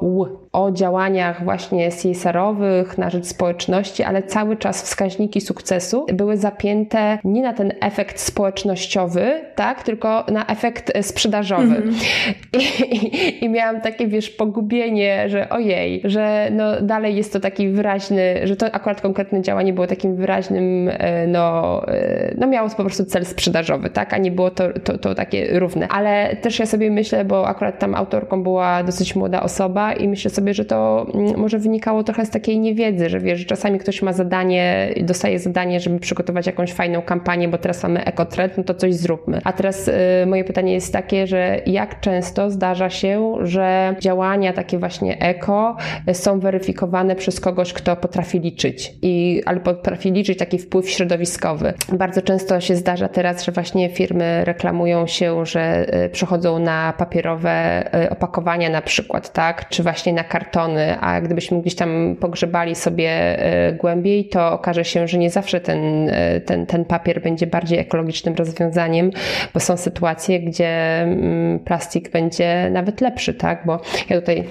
[0.72, 7.52] działaniach właśnie CSR-owych na rzecz społeczności, ale cały czas wskaźniki sukcesu były zapięte nie na
[7.52, 11.76] ten efekt społecznościowy, tak, tylko na efekt sprzedażowy.
[11.76, 12.04] Mm -hmm.
[12.52, 17.68] I, i, I, miałam takie, wiesz, pogubienie, że ojej, że no dalej jest to taki
[17.68, 22.84] wyraźny, że to akurat konkretne działanie było takim wyraźnym, e, no, e, no miało po
[22.84, 25.88] prostu cel sprzedażowy, tak, a nie było to, to, to takie równe.
[25.88, 30.30] Ale też ja sobie myślę, bo akurat tam autorką była dosyć młoda osoba, i myślę
[30.30, 34.02] sobie, że to mm, może wynikało trochę z takiej niewiedzy, że wiesz, że czasami ktoś
[34.02, 38.74] ma zadanie, dostaje zadanie, żeby przygotować jakąś fajną kampanię, bo teraz mamy ekotrend, no to
[38.74, 39.40] coś zróbmy.
[39.44, 39.92] A teraz y,
[40.26, 45.76] moje pytanie jest takie, że jak często zdarza się, że działania takie właśnie eko
[46.12, 51.74] są weryfikowane przez kogoś, kto potrafi liczyć i albo potrafi liczyć taki wpływ środowiskowy.
[51.92, 57.84] Bardzo często się zdarza teraz, że właśnie firmy reklamują się, że y, przechodzą na papierowe
[58.04, 59.68] y, opakowania na przykład, tak?
[59.68, 65.08] czy właśnie na kartony, a gdybyśmy gdzieś tam pogrzebali sobie e, głębiej, to okaże się,
[65.08, 69.10] że nie zawsze ten, e, ten, ten papier będzie bardziej ekologicznym rozwiązaniem,
[69.54, 73.62] bo są sytuacje, gdzie mm, plastik będzie nawet lepszy, tak?
[73.66, 74.44] Bo ja tutaj,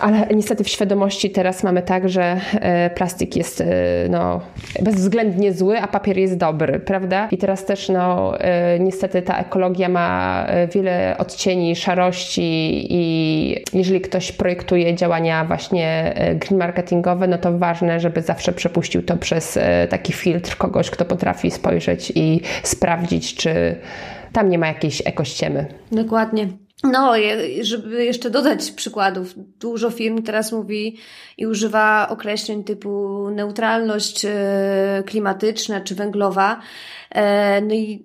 [0.00, 3.64] ale niestety w świadomości teraz mamy tak, że e, plastik jest
[4.10, 4.40] no,
[4.82, 7.28] bezwzględnie zły, a papier jest dobry, prawda?
[7.30, 8.32] I teraz też no,
[8.80, 12.42] niestety ta ekologia ma wiele odcieni szarości
[12.90, 15.05] i jeżeli ktoś projektuje działania
[15.44, 20.56] właśnie e, green marketingowe, no to ważne, żeby zawsze przepuścił to przez e, taki filtr
[20.56, 23.76] kogoś, kto potrafi spojrzeć i sprawdzić, czy
[24.32, 25.66] tam nie ma jakiejś ekościemy.
[25.92, 26.48] Dokładnie.
[26.84, 27.12] No,
[27.60, 30.96] żeby jeszcze dodać przykładów, dużo firm teraz mówi
[31.38, 36.60] i używa określeń typu neutralność e, klimatyczna czy węglowa.
[37.62, 38.04] No i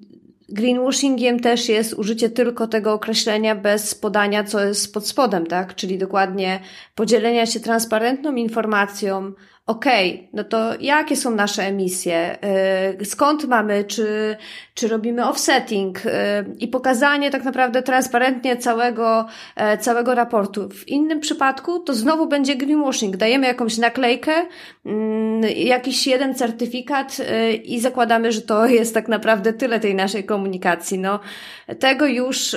[0.54, 5.76] Greenwashingiem też jest użycie tylko tego określenia bez podania, co jest pod spodem, tak?
[5.76, 6.60] Czyli dokładnie
[6.96, 9.34] podzielenia się transparentną informacją
[9.72, 12.38] okej, okay, no to jakie są nasze emisje,
[13.02, 14.38] y, skąd mamy, czy,
[14.74, 16.10] czy robimy offsetting y,
[16.60, 20.70] i pokazanie tak naprawdę transparentnie całego, e, całego raportu.
[20.70, 23.18] W innym przypadku to znowu będzie greenwashing.
[23.18, 24.32] Dajemy jakąś naklejkę,
[24.86, 30.24] mm, jakiś jeden certyfikat y, i zakładamy, że to jest tak naprawdę tyle tej naszej
[30.24, 31.00] komunikacji.
[31.00, 31.20] No,
[31.80, 32.56] tego już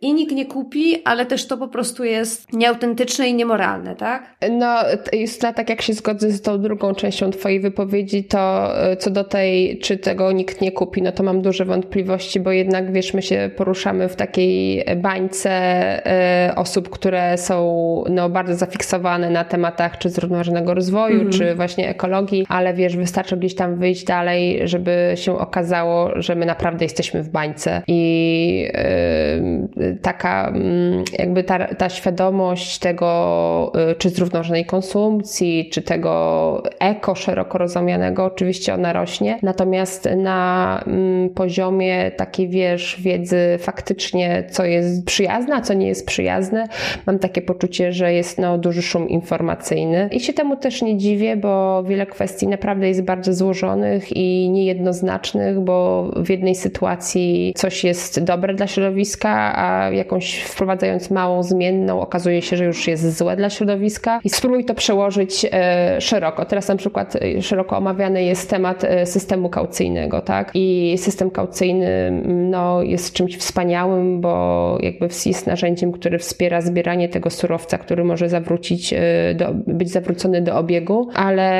[0.00, 4.34] i nikt nie kupi, ale też to po prostu jest nieautentyczne i niemoralne, tak?
[4.50, 4.76] No,
[5.12, 9.24] jest tak jak się zgodzę z tą drugą częścią Twojej wypowiedzi, to e, co do
[9.24, 13.22] tej, czy tego nikt nie kupi, no to mam duże wątpliwości, bo jednak wiesz, my
[13.22, 15.50] się poruszamy w takiej bańce
[16.06, 21.32] e, osób, które są no, bardzo zafiksowane na tematach czy zrównoważonego rozwoju, mm.
[21.32, 26.46] czy właśnie ekologii, ale wiesz, wystarczy gdzieś tam wyjść dalej, żeby się okazało, że my
[26.46, 28.68] naprawdę jesteśmy w bańce i
[29.76, 36.11] yy, taka mm, jakby ta, ta świadomość tego, yy, czy zrównoważonej konsumpcji, czy tego
[36.80, 44.64] eko szeroko rozumianego, oczywiście ona rośnie, natomiast na mm, poziomie takiej, wiesz, wiedzy faktycznie, co
[44.64, 46.68] jest przyjazne, a co nie jest przyjazne,
[47.06, 50.08] mam takie poczucie, że jest no, duży szum informacyjny.
[50.12, 55.60] I się temu też nie dziwię, bo wiele kwestii naprawdę jest bardzo złożonych i niejednoznacznych,
[55.60, 62.42] bo w jednej sytuacji coś jest dobre dla środowiska, a jakąś wprowadzając małą zmienną okazuje
[62.42, 64.20] się, że już jest złe dla środowiska.
[64.24, 66.44] I spróbuj to przełożyć e, szeroko.
[66.44, 70.50] Teraz na przykład y, szeroko omawiany jest temat y, systemu kaucyjnego, tak?
[70.54, 77.08] I system kaucyjny mm, no, jest czymś wspaniałym, bo jakby jest narzędziem, które wspiera zbieranie
[77.08, 78.98] tego surowca, który może zawrócić, y,
[79.34, 81.52] do, być zawrócony do obiegu, ale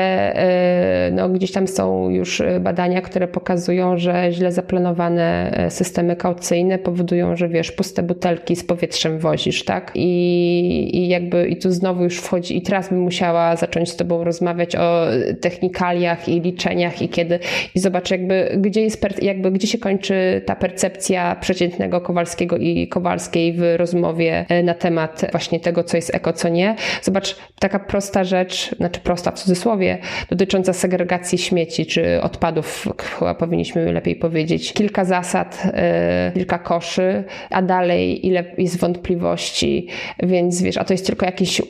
[1.11, 7.49] no, gdzieś tam są już badania, które pokazują, że źle zaplanowane systemy kaucyjne powodują, że
[7.49, 9.91] wiesz, puste butelki z powietrzem wozisz, tak?
[9.95, 14.23] I, i jakby i tu znowu już wchodzi i teraz bym musiała zacząć z tobą
[14.23, 15.05] rozmawiać rozmawiać o
[15.41, 17.39] technikaliach i liczeniach i kiedy
[17.75, 23.53] i zobacz jakby gdzie jest jakby gdzie się kończy ta percepcja przeciętnego Kowalskiego i Kowalskiej
[23.53, 26.75] w rozmowie e, na temat właśnie tego, co jest eko, co nie.
[27.01, 29.97] Zobacz, taka prosta rzecz, znaczy prosta w cudzysłowie,
[30.29, 32.87] dotycząca segregacji śmieci czy odpadów,
[33.19, 34.73] chyba powinniśmy lepiej powiedzieć.
[34.73, 39.87] Kilka zasad, e, kilka koszy, a dalej ile jest wątpliwości,
[40.23, 41.61] więc wiesz, a to jest tylko jakiś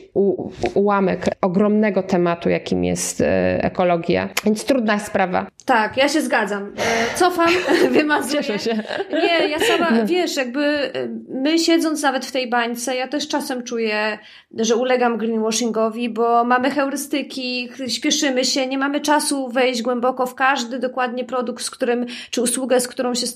[0.74, 3.24] ułamek ogromnego tematu, jakim jest e,
[3.64, 4.28] ekologia.
[4.44, 5.46] Więc trudna sprawa.
[5.64, 6.62] Tak, ja się zgadzam.
[6.62, 7.50] E, cofam,
[7.90, 8.42] wymazuję.
[8.44, 8.82] Cieszę się.
[9.12, 10.06] Nie, ja sama, no.
[10.06, 10.90] wiesz, jakby e,
[11.28, 14.18] my siedząc nawet w tej bańce, ja też czasem czuję,
[14.58, 20.78] że ulegam greenwashingowi, bo mamy heurystyki, śpieszymy się, nie mamy czasu wejść głęboko w każdy
[20.78, 23.26] dokładnie produkt, z którym, czy usługę, z którą się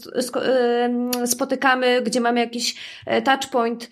[1.26, 2.76] spotykamy, gdzie mamy jakiś
[3.24, 3.90] touchpoint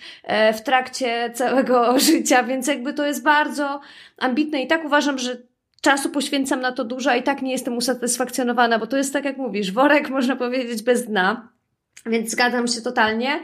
[0.55, 3.81] w trakcie całego życia, więc jakby to jest bardzo
[4.19, 5.37] ambitne i tak uważam, że
[5.81, 9.25] czasu poświęcam na to dużo, a i tak nie jestem usatysfakcjonowana, bo to jest tak
[9.25, 11.49] jak mówisz, worek można powiedzieć bez dna,
[12.07, 13.41] więc zgadzam się totalnie.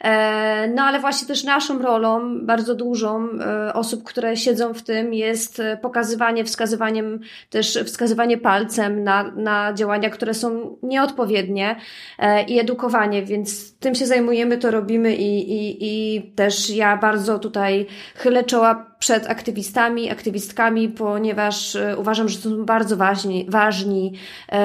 [0.00, 5.14] E, no ale właśnie też naszą rolą, bardzo dużą e, osób, które siedzą w tym
[5.14, 7.20] jest pokazywanie, wskazywaniem,
[7.50, 11.76] też wskazywanie palcem na, na działania, które są nieodpowiednie
[12.18, 17.38] e, i edukowanie, więc tym się zajmujemy, to robimy i, i, i też ja bardzo
[17.38, 24.12] tutaj chylę czoła przed aktywistami, aktywistkami, ponieważ uważam, że są bardzo ważni, ważni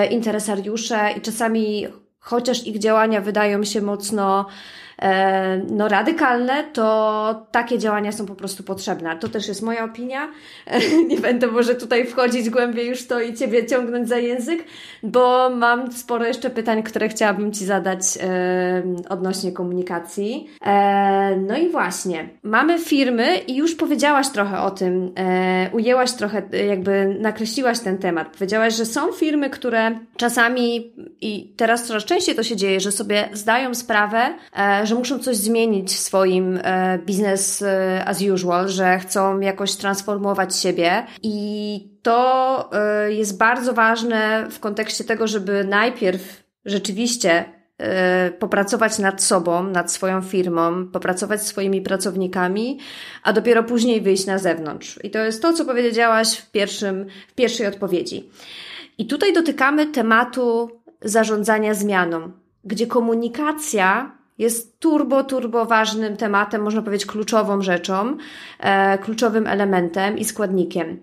[0.10, 1.88] interesariusze i czasami
[2.22, 4.46] chociaż ich działania wydają się mocno
[5.70, 9.18] no, radykalne, to takie działania są po prostu potrzebne.
[9.18, 10.28] To też jest moja opinia.
[11.10, 14.64] Nie będę może tutaj wchodzić głębiej już to i Ciebie ciągnąć za język,
[15.04, 20.50] bo mam sporo jeszcze pytań, które chciałabym Ci zadać e, odnośnie komunikacji.
[20.66, 25.12] E, no i właśnie, mamy firmy i już powiedziałaś trochę o tym,
[25.72, 28.28] ujęłaś trochę, jakby nakreśliłaś ten temat.
[28.28, 33.30] Powiedziałaś, że są firmy, które czasami i teraz coraz częściej to się dzieje, że sobie
[33.34, 34.34] zdają sprawę,
[34.84, 40.56] że muszą coś zmienić w swoim e, business e, as usual, że chcą jakoś transformować
[40.56, 47.46] siebie i to e, jest bardzo ważne w kontekście tego, żeby najpierw rzeczywiście
[48.40, 52.80] popracować nad sobą, nad swoją firmą, popracować swoimi pracownikami,
[53.24, 55.00] a dopiero później wyjść na zewnątrz.
[55.04, 58.30] I to jest to, co powiedziałaś w, pierwszym, w pierwszej odpowiedzi.
[58.98, 60.72] I tutaj dotykamy tematu
[61.02, 62.32] zarządzania zmianą,
[62.64, 68.18] gdzie komunikacja jest turbo, turbo ważnym tematem, można powiedzieć kluczową rzeczą,
[68.60, 71.00] e, kluczowym elementem i składnikiem.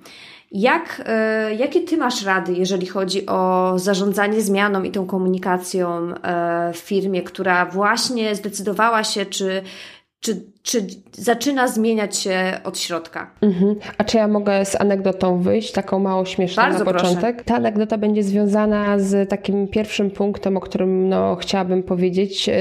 [0.53, 6.73] Jak, e, jakie Ty masz rady, jeżeli chodzi o zarządzanie zmianą i tą komunikacją e,
[6.73, 9.63] w firmie, która właśnie zdecydowała się, czy,
[10.21, 13.31] czy czy zaczyna zmieniać się od środka.
[13.43, 13.77] Mhm.
[13.99, 17.37] A czy ja mogę z anegdotą wyjść, taką mało śmieszną Bardzo na początek?
[17.37, 17.45] proszę.
[17.45, 22.55] Ta anegdota będzie związana z takim pierwszym punktem, o którym no, chciałabym powiedzieć, yy,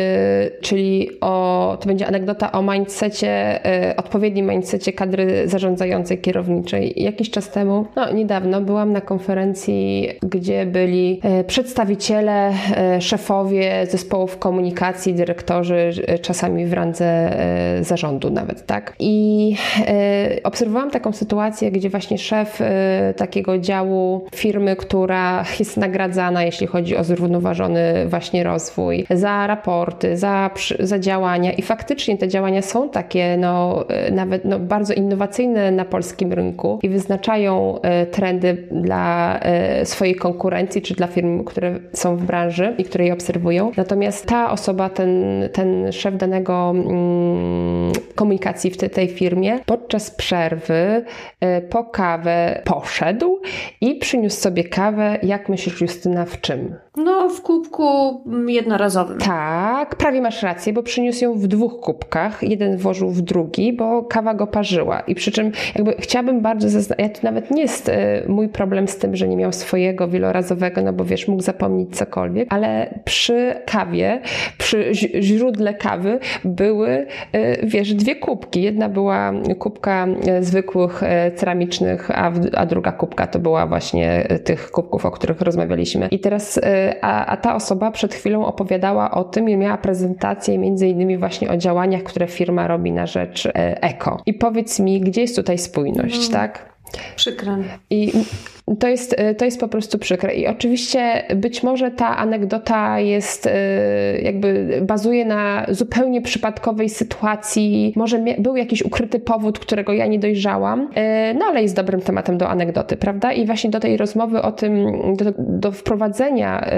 [0.61, 6.93] czyli o, to będzie anegdota o mindsetie, yy, odpowiednim mindsetie kadry zarządzającej, kierowniczej.
[6.95, 12.53] Jakiś czas temu, no niedawno, byłam na konferencji, gdzie byli yy, przedstawiciele,
[12.93, 17.37] yy, szefowie zespołów komunikacji, dyrektorzy, yy, czasami w randze
[17.77, 18.93] yy, zarządu nawet, tak?
[18.99, 19.55] I
[19.87, 26.67] e, obserwowałam taką sytuację, gdzie właśnie szef e, takiego działu firmy, która jest nagradzana, jeśli
[26.67, 32.89] chodzi o zrównoważony właśnie rozwój, za raporty, za, za działania i faktycznie te działania są
[32.89, 37.79] takie, no e, nawet no, bardzo innowacyjne na polskim rynku i wyznaczają
[38.11, 39.39] trendy dla
[39.83, 43.71] swojej konkurencji, czy dla firm, które są w branży i które je obserwują.
[43.77, 45.09] Natomiast ta osoba, ten,
[45.53, 47.76] ten szef danego mm,
[48.15, 51.05] komunikacji w tej firmie, podczas przerwy
[51.39, 53.41] e, po kawę poszedł
[53.81, 56.75] i przyniósł sobie kawę, jak myślisz Justyna, w czym?
[56.97, 59.17] No, w kubku jednorazowym.
[59.17, 62.43] Tak, prawie masz rację, bo przyniósł ją w dwóch kubkach.
[62.43, 64.99] Jeden włożył w drugi, bo kawa go parzyła.
[64.99, 68.87] I przy czym jakby chciałabym bardzo zaznaczyć, ja to nawet nie jest e, mój problem
[68.87, 73.55] z tym, że nie miał swojego wielorazowego, no bo wiesz, mógł zapomnieć cokolwiek, ale przy
[73.65, 74.21] kawie,
[74.57, 74.91] przy
[75.21, 78.61] źródle kawy były, e, wiesz, dwie kubki.
[78.61, 81.01] Jedna była kubka e, zwykłych
[81.35, 86.07] ceramicznych, a, a druga kubka to była właśnie tych kubków, o których rozmawialiśmy.
[86.11, 86.59] I teraz
[87.01, 91.49] a, a ta osoba przed chwilą opowiadała o tym i miała prezentację między innymi właśnie
[91.49, 94.21] o działaniach, które firma robi na rzecz e, eko.
[94.25, 96.37] I powiedz mi, gdzie jest tutaj spójność, no.
[96.37, 96.77] tak?
[97.15, 97.57] Przykre.
[97.89, 98.11] I
[98.79, 100.35] to jest, to jest po prostu przykre.
[100.35, 103.51] I oczywiście być może ta anegdota jest e,
[104.21, 107.93] jakby bazuje na zupełnie przypadkowej sytuacji.
[107.95, 112.37] Może był jakiś ukryty powód, którego ja nie dojrzałam, e, no ale jest dobrym tematem
[112.37, 113.33] do anegdoty, prawda?
[113.33, 116.69] I właśnie do tej rozmowy o tym, do, do wprowadzenia,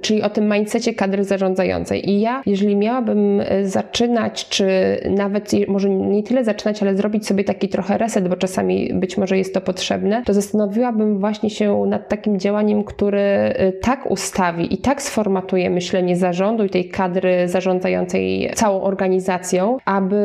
[0.00, 2.10] czyli o tym mindsetie kadry zarządzającej.
[2.10, 4.66] I ja, jeżeli miałabym zaczynać, czy
[5.10, 9.38] nawet może nie tyle zaczynać, ale zrobić sobie taki trochę reset, bo czasami być może
[9.38, 14.78] jest to potrzebne, to zastanowiłabym właśnie się nad takim działaniem, które y, tak ustawi i
[14.78, 20.16] tak sformatuje myślenie zarządu i tej kadry zarządzającej całą organizacją, aby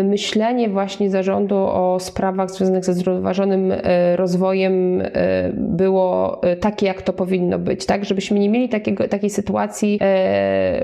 [0.00, 3.80] y, myślenie właśnie zarządu o sprawach związanych ze zrównoważonym y,
[4.16, 5.02] rozwojem
[5.54, 8.04] było takie, jak to powinno być, tak?
[8.04, 10.00] Żebyśmy nie mieli takiego, takiej sytuacji,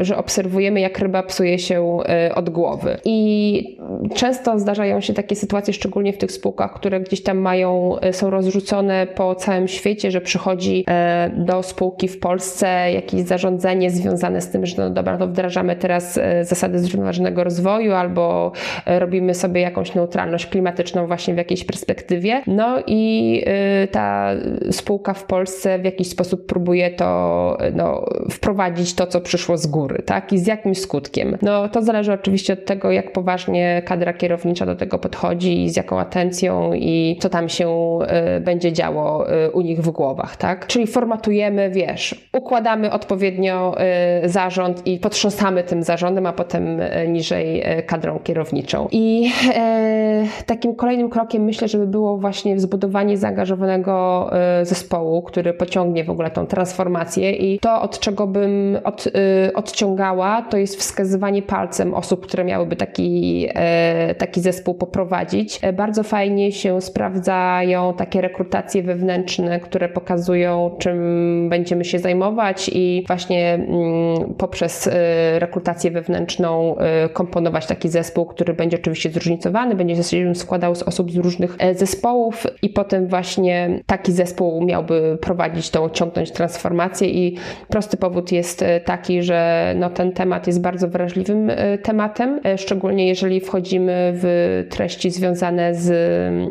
[0.01, 1.99] że obserwujemy, jak ryba psuje się
[2.35, 2.97] od głowy.
[3.05, 3.79] I
[4.15, 9.07] często zdarzają się takie sytuacje, szczególnie w tych spółkach, które gdzieś tam mają, są rozrzucone
[9.21, 14.67] po całym świecie, że przychodzi e, do spółki w Polsce jakieś zarządzenie związane z tym,
[14.67, 18.53] że no dobra, to wdrażamy teraz e, zasady zrównoważonego rozwoju albo
[18.87, 22.43] e, robimy sobie jakąś neutralność klimatyczną właśnie w jakiejś perspektywie.
[22.47, 23.45] No i
[23.91, 24.31] ta
[24.71, 30.03] spółka w Polsce w jakiś sposób próbuje to no, wprowadzić to, co przyszło z góry,
[30.07, 30.33] tak?
[30.33, 31.39] I z jakim skutkiem.
[31.43, 35.77] No to zależy oczywiście od tego, jak poważnie kadra kierownicza do tego podchodzi i z
[35.77, 37.99] jaką atencją i co tam się
[38.41, 39.10] będzie działo
[39.47, 40.67] Y, u nich w głowach, tak?
[40.67, 43.77] Czyli formatujemy, wiesz, układamy odpowiednio
[44.25, 48.89] y, zarząd i potrząsamy tym zarządem, a potem y, niżej kadrą kierowniczą.
[48.93, 54.31] I e, takim kolejnym krokiem myślę, żeby było właśnie zbudowanie zaangażowanego
[54.63, 59.09] zespołu, który pociągnie w ogóle tą transformację i to, od czego bym od,
[59.55, 65.59] odciągała, to jest wskazywanie palcem osób, które miałyby taki, e, taki zespół poprowadzić.
[65.63, 73.05] E, bardzo fajnie się sprawdzają takie rekrutacje wewnętrzne które pokazują, czym będziemy się zajmować i
[73.07, 74.91] właśnie mm, poprzez y,
[75.39, 76.77] rekrutację wewnętrzną
[77.07, 81.57] y, komponować taki zespół, który będzie oczywiście zróżnicowany, będzie się składał z osób z różnych
[81.59, 87.37] e, zespołów i potem właśnie taki zespół miałby prowadzić tą, ciągnąć transformację i
[87.69, 93.09] prosty powód jest e, taki, że no, ten temat jest bardzo wrażliwym e, tematem, szczególnie
[93.09, 95.91] jeżeli wchodzimy w treści związane z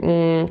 [0.04, 0.48] mm,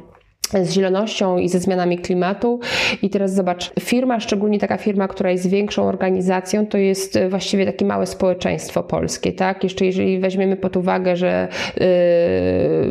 [0.62, 2.60] z zielonością i ze zmianami klimatu.
[3.02, 7.66] I teraz zobacz, firma, szczególnie taka firma, która jest większą organizacją, to jest e, właściwie
[7.66, 9.64] takie małe społeczeństwo polskie, tak?
[9.64, 11.86] Jeszcze jeżeli weźmiemy pod uwagę, że yy,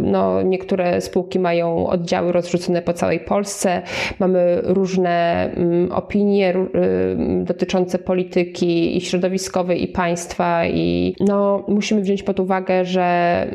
[0.02, 3.82] no, niektóre spółki mają oddziały rozrzucone po całej Polsce,
[4.20, 12.24] mamy różne mm, opinie yy, dotyczące polityki i środowiskowej, i państwa, i no, musimy wziąć
[12.24, 13.48] pod uwagę, że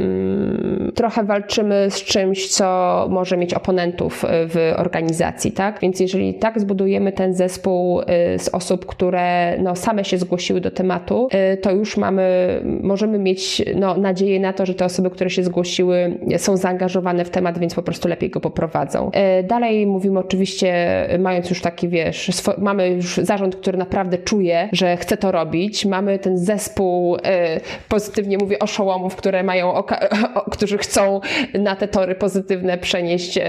[0.81, 3.55] yy, trochę walczymy z czymś, co może mieć
[3.93, 5.80] oponentów w organizacji, tak?
[5.80, 8.01] Więc jeżeli tak zbudujemy ten zespół
[8.38, 11.28] z osób, które no, same się zgłosiły do tematu,
[11.62, 16.18] to już mamy, możemy mieć no, nadzieję na to, że te osoby, które się zgłosiły,
[16.36, 19.11] są zaangażowane w temat, więc po prostu lepiej go poprowadzą.
[19.45, 20.74] Dalej mówimy oczywiście,
[21.18, 25.84] mając już taki, wiesz, mamy już zarząd, który naprawdę czuje, że chce to robić.
[25.86, 29.82] Mamy ten zespół, e, pozytywnie mówię, oszołomów, które mają,
[30.55, 31.20] którzy chcą
[31.55, 33.43] na te tory pozytywne przenieść e,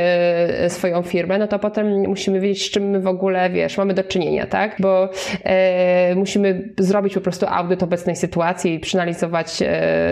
[0.67, 4.03] swoją firmę, no to potem musimy wiedzieć, z czym my w ogóle, wiesz, mamy do
[4.03, 4.75] czynienia, tak?
[4.79, 5.09] Bo
[5.43, 9.59] e, musimy zrobić po prostu audyt obecnej sytuacji i przeanalizować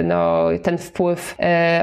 [0.04, 1.36] no, ten wpływ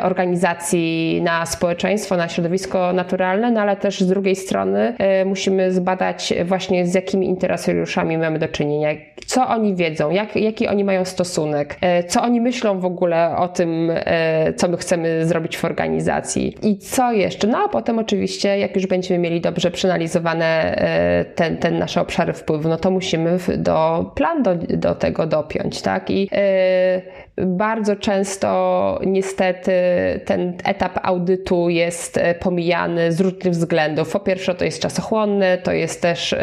[0.02, 4.94] organizacji na społeczeństwo, na środowisko naturalne, no ale też z drugiej strony
[5.26, 8.88] musimy zbadać właśnie z jakimi interesariuszami mamy do czynienia,
[9.26, 13.48] co oni wiedzą, jak, jaki oni mają stosunek, e, co oni myślą w ogóle o
[13.48, 17.46] tym, e, co my chcemy zrobić w organizacji i co jeszcze.
[17.46, 22.32] No a potem oczywiście, jak już będziemy mieli dobrze przeanalizowane e, ten, ten nasze obszary
[22.32, 26.10] wpływu, no to musimy do plan do, do tego dopiąć, tak?
[26.10, 26.30] I
[27.46, 29.72] bardzo często niestety
[30.24, 34.12] ten etap audytu jest pomijany z różnych względów.
[34.12, 36.34] Po pierwsze, to jest czasochłonne, to jest też,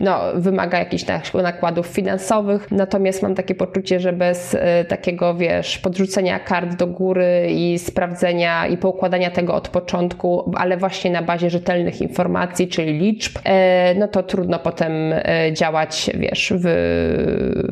[0.00, 1.04] no, wymaga jakichś
[1.34, 7.46] nakładów finansowych, natomiast mam takie poczucie, że bez e, takiego, wiesz, podrzucenia kart do góry
[7.50, 13.38] i sprawdzenia i poukładania tego od początku, ale właśnie na bazie rzetelnych informacji, czyli liczb,
[13.44, 16.64] e, no to trudno potem e, działać, wiesz, w,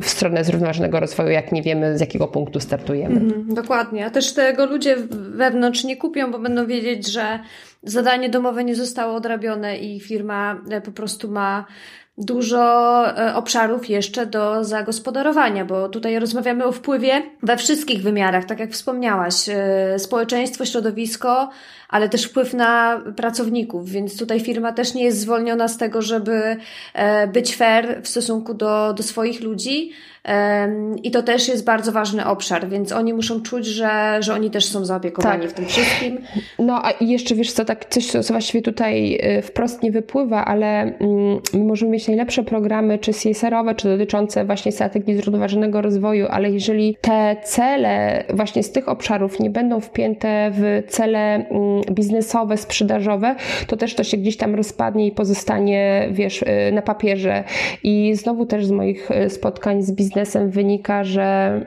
[0.01, 3.19] w stronę zrównoważonego rozwoju, jak nie wiemy, z jakiego punktu startujemy.
[3.19, 4.05] Mhm, dokładnie.
[4.05, 7.39] A też tego ludzie wewnątrz nie kupią, bo będą wiedzieć, że
[7.83, 11.65] zadanie domowe nie zostało odrabione i firma po prostu ma
[12.17, 18.59] dużo e, obszarów jeszcze do zagospodarowania, bo tutaj rozmawiamy o wpływie we wszystkich wymiarach, tak
[18.59, 21.49] jak wspomniałaś, e, społeczeństwo, środowisko,
[21.89, 26.57] ale też wpływ na pracowników, więc tutaj firma też nie jest zwolniona z tego, żeby
[26.93, 29.91] e, być fair w stosunku do, do swoich ludzi,
[31.03, 34.65] i to też jest bardzo ważny obszar, więc oni muszą czuć, że, że oni też
[34.65, 35.51] są zaopiekowani tak.
[35.51, 36.17] w tym wszystkim.
[36.59, 40.81] No a jeszcze wiesz co, tak coś, co właściwie tutaj y, wprost nie wypływa, ale
[40.81, 46.51] mm, my możemy mieć najlepsze programy, czy CSR-owe, czy dotyczące właśnie strategii zrównoważonego rozwoju, ale
[46.51, 53.35] jeżeli te cele właśnie z tych obszarów nie będą wpięte w cele mm, biznesowe, sprzedażowe,
[53.67, 57.43] to też to się gdzieś tam rozpadnie i pozostanie, wiesz, y, na papierze.
[57.83, 61.61] I znowu też z moich y, spotkań z biznesem biznesem wynika, że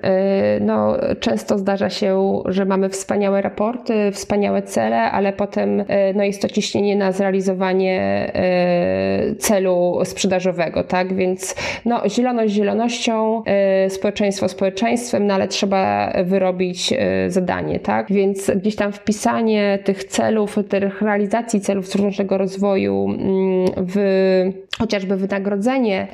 [0.58, 6.24] y, no, często zdarza się, że mamy wspaniałe raporty, wspaniałe cele, ale potem y, no,
[6.24, 8.26] jest to ciśnienie na zrealizowanie
[9.30, 11.14] y, celu sprzedażowego, tak?
[11.14, 13.42] Więc no, zieloność zielonością,
[13.88, 16.94] społeczeństwo społeczeństwem, no ale trzeba wyrobić
[17.28, 18.12] zadanie, tak?
[18.12, 23.96] Więc gdzieś tam wpisanie tych celów, tych realizacji celów zrównoważonego rozwoju mm, w
[24.78, 26.06] chociażby wynagrodzenie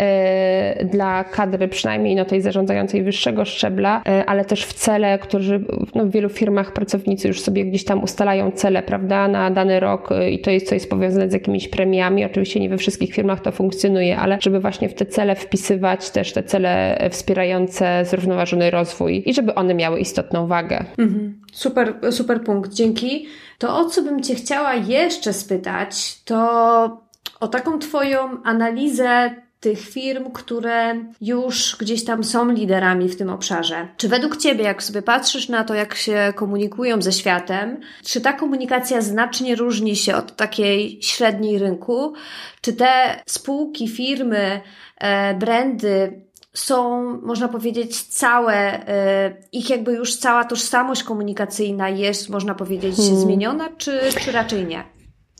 [0.84, 5.64] dla kadry przynajmniej tej zarządzającej wyższego szczebla, e, ale też w cele, którzy
[5.94, 10.12] no, w wielu firmach pracownicy już sobie gdzieś tam ustalają cele, prawda, na dany rok
[10.12, 12.24] e, i to jest, co jest powiązane z jakimiś premiami.
[12.24, 16.32] Oczywiście nie we wszystkich firmach to funkcjonuje, ale żeby właśnie w te cele wpisywać też
[16.32, 20.84] te cele wspierające zrównoważony rozwój i żeby one miały istotną wagę.
[20.98, 21.40] Mhm.
[21.52, 23.26] Super, super punkt, dzięki.
[23.58, 27.10] To o co bym Cię chciała jeszcze spytać, to
[27.40, 29.30] o taką Twoją analizę
[29.60, 33.88] tych firm, które już gdzieś tam są liderami w tym obszarze.
[33.96, 38.32] Czy według Ciebie, jak sobie patrzysz na to, jak się komunikują ze światem, czy ta
[38.32, 42.12] komunikacja znacznie różni się od takiej średniej rynku?
[42.60, 44.60] Czy te spółki, firmy,
[44.96, 46.22] e, brandy
[46.54, 48.56] są, można powiedzieć, całe,
[48.88, 53.16] e, ich jakby już cała tożsamość komunikacyjna jest, można powiedzieć, hmm.
[53.16, 54.84] zmieniona, czy, czy raczej nie?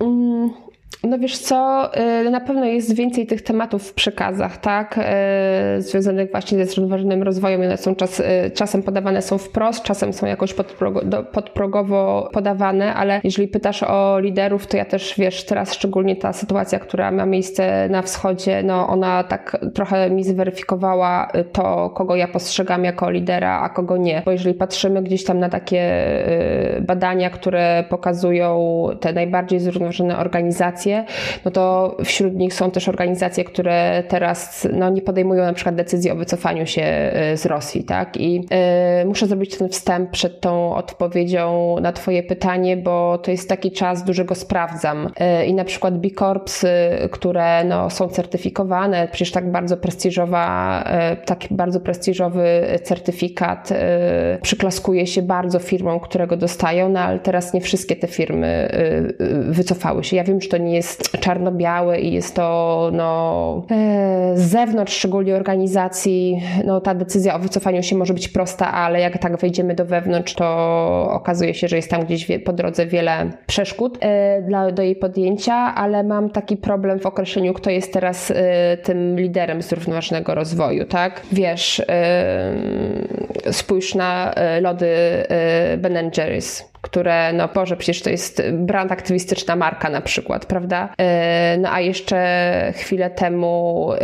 [0.00, 0.50] Mm,
[1.04, 1.90] no wiesz co,
[2.26, 5.00] y, na pewno jest więcej tych tematów w przekazach, tak,
[5.78, 7.60] y, związanych właśnie ze zrównoważonym rozwojem.
[7.60, 8.24] One są czas, y,
[8.54, 10.54] czasem podawane są wprost, czasem są jakoś
[11.32, 16.78] podprogowo podawane, ale jeżeli pytasz o liderów, to ja też, wiesz, teraz szczególnie ta sytuacja,
[16.78, 22.84] która ma miejsce na wschodzie, no ona tak trochę mi zweryfikowała to, kogo ja postrzegam
[22.84, 24.22] jako lidera, a kogo nie.
[24.24, 26.04] Bo jeżeli patrzymy gdzieś tam na takie
[26.80, 33.44] badania, które pokazują te najbardziej zrównoważone organizacje, organizacje, no to wśród nich są też organizacje,
[33.44, 38.16] które teraz no, nie podejmują na przykład decyzji o wycofaniu się e, z Rosji, tak?
[38.16, 38.46] I
[39.02, 43.72] y, muszę zrobić ten wstęp przed tą odpowiedzią na Twoje pytanie, bo to jest taki
[43.72, 45.06] czas dużego sprawdzam.
[45.06, 46.68] Y, I na przykład B Corps, y,
[47.10, 50.50] które no, są certyfikowane, przecież tak bardzo prestiżowa,
[51.24, 52.42] tak bardzo prestiżowy
[52.82, 53.68] certyfikat
[54.42, 58.68] przyklaskuje się bardzo firmom, które go dostają, no ale teraz nie wszystkie te firmy
[59.50, 60.16] wycofały się.
[60.16, 63.62] Ja wiem, że to nie jest czarno-białe i jest to no,
[64.34, 69.18] z zewnątrz szczególnie organizacji, no ta decyzja o wycofaniu się może być prosta, ale jak
[69.18, 70.46] tak wejdziemy do wewnątrz, to
[71.10, 75.54] okazuje się, że jest tam gdzieś po drodze wiele przeszkód e, dla, do jej podjęcia,
[75.54, 81.20] ale mam taki problem w określeniu, kto jest teraz e, tym liderem zrównoważonego rozwoju, tak?
[81.32, 82.52] Wiesz, e,
[83.50, 84.86] spójrz na lody
[85.78, 90.88] Ben Jerry's które, no Boże, przecież to jest brand aktywistyczna marka na przykład, prawda?
[90.98, 93.98] E, no a jeszcze chwilę temu e,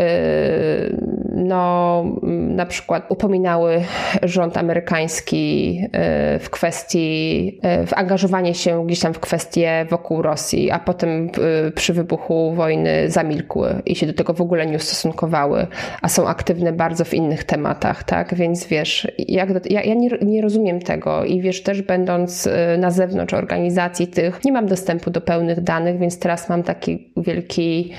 [1.32, 2.04] no
[2.48, 3.82] na przykład upominały
[4.22, 10.78] rząd amerykański e, w kwestii, w angażowanie się gdzieś tam w kwestie wokół Rosji, a
[10.78, 11.30] potem
[11.74, 15.66] przy wybuchu wojny zamilkły i się do tego w ogóle nie ustosunkowały,
[16.02, 18.34] a są aktywne bardzo w innych tematach, tak?
[18.34, 22.48] Więc wiesz, jak ja, ja nie, nie rozumiem tego i wiesz, też będąc
[22.78, 24.44] na zewnątrz organizacji tych.
[24.44, 27.92] Nie mam dostępu do pełnych danych, więc teraz mam taki wielki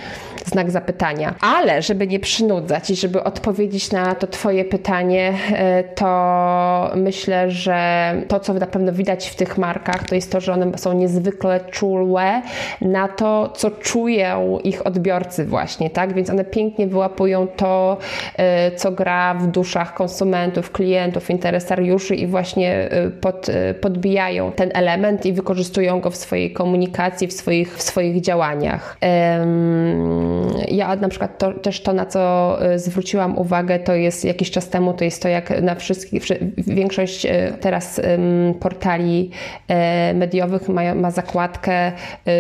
[0.46, 1.36] znak zapytania.
[1.42, 8.14] Ale żeby nie przynudzać i żeby odpowiedzieć na to Twoje pytanie, e, to myślę, że
[8.28, 11.60] to, co na pewno widać w tych markach, to jest to, że one są niezwykle
[11.72, 12.42] czule
[12.82, 16.14] na to, co czują ich odbiorcy właśnie, tak?
[16.14, 17.98] Więc one pięknie wyłapują to,
[18.38, 23.48] e, co gra w duszach konsumentów, klientów, interesariuszy i właśnie e, pod,
[23.82, 28.98] podbijają ten element i wykorzystują go w swojej komunikacji, w swoich, w swoich działaniach.
[30.68, 34.70] Ja na przykład to, też to, na co e, zwróciłam uwagę, to jest jakiś czas
[34.70, 36.24] temu, to jest to, jak na wszystkich,
[36.58, 38.02] większość e, teraz
[38.60, 39.32] portali
[39.68, 41.92] e, mediowych ma, ma zakładkę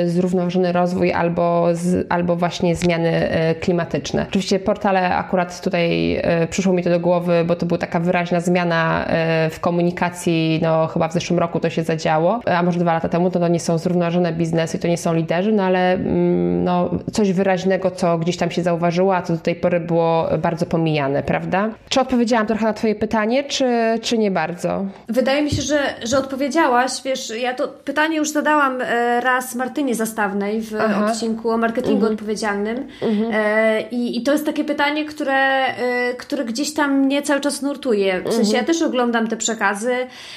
[0.05, 4.25] zrównoważony rozwój albo, z, albo właśnie zmiany klimatyczne.
[4.29, 9.07] Oczywiście portale akurat tutaj przyszło mi to do głowy, bo to była taka wyraźna zmiana
[9.51, 12.06] w komunikacji, no chyba w zeszłym roku to się zadziało,
[12.45, 15.51] a może dwa lata temu, to, to nie są zrównoważone biznesy, to nie są liderzy,
[15.51, 19.55] no ale mm, no, coś wyraźnego, co gdzieś tam się zauważyło, a co do tej
[19.55, 21.69] pory było bardzo pomijane, prawda?
[21.89, 23.65] Czy odpowiedziałam trochę na Twoje pytanie, czy,
[24.01, 24.85] czy nie bardzo?
[25.07, 26.91] Wydaje mi się, że, że odpowiedziałaś.
[27.05, 31.05] Wiesz, ja to pytanie już zadałam e, raz Martynie Zastawnej w Aha.
[31.05, 32.13] odcinku o marketingu mhm.
[32.13, 32.87] odpowiedzialnym.
[33.01, 33.31] Mhm.
[33.33, 37.61] E, I, I to jest takie pytanie, które, e, które gdzieś tam mnie cały czas
[37.61, 38.21] nurtuje.
[38.21, 38.55] W sensie mhm.
[38.55, 39.93] ja też oglądam te przekazy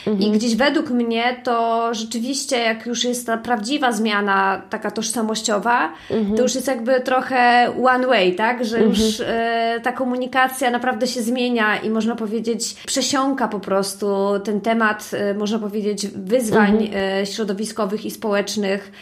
[0.07, 0.33] i mhm.
[0.33, 1.60] gdzieś według mnie to
[1.93, 6.37] rzeczywiście, jak już jest ta prawdziwa zmiana, taka tożsamościowa, mhm.
[6.37, 8.65] to już jest jakby trochę one way, tak?
[8.65, 8.95] Że mhm.
[8.95, 14.07] już e, ta komunikacja naprawdę się zmienia i można powiedzieć, przesiąka po prostu
[14.45, 17.23] ten temat, e, można powiedzieć, wyzwań mhm.
[17.23, 18.93] e, środowiskowych i społecznych,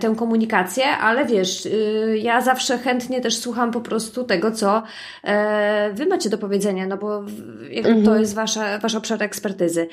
[0.00, 1.68] tę komunikację, ale wiesz,
[2.22, 4.82] ja zawsze chętnie też słucham po prostu tego, co
[5.92, 7.22] Wy macie do powiedzenia, no bo
[8.04, 9.88] to jest wasza, wasz obszar ekspertyzy.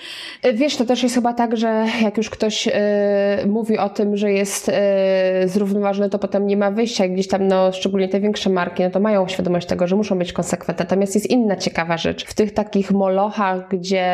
[0.54, 2.72] Wiesz, to też jest chyba tak, że jak już ktoś y,
[3.48, 4.74] mówi o tym, że jest y,
[5.46, 7.08] zrównoważony, to potem nie ma wyjścia.
[7.08, 10.34] Gdzieś tam, no, szczególnie te większe marki, no to mają świadomość tego, że muszą być
[10.34, 10.86] konsekwentne.
[10.86, 12.26] Natomiast jest inna ciekawa rzecz.
[12.26, 14.06] W tych takich molochach, gdzie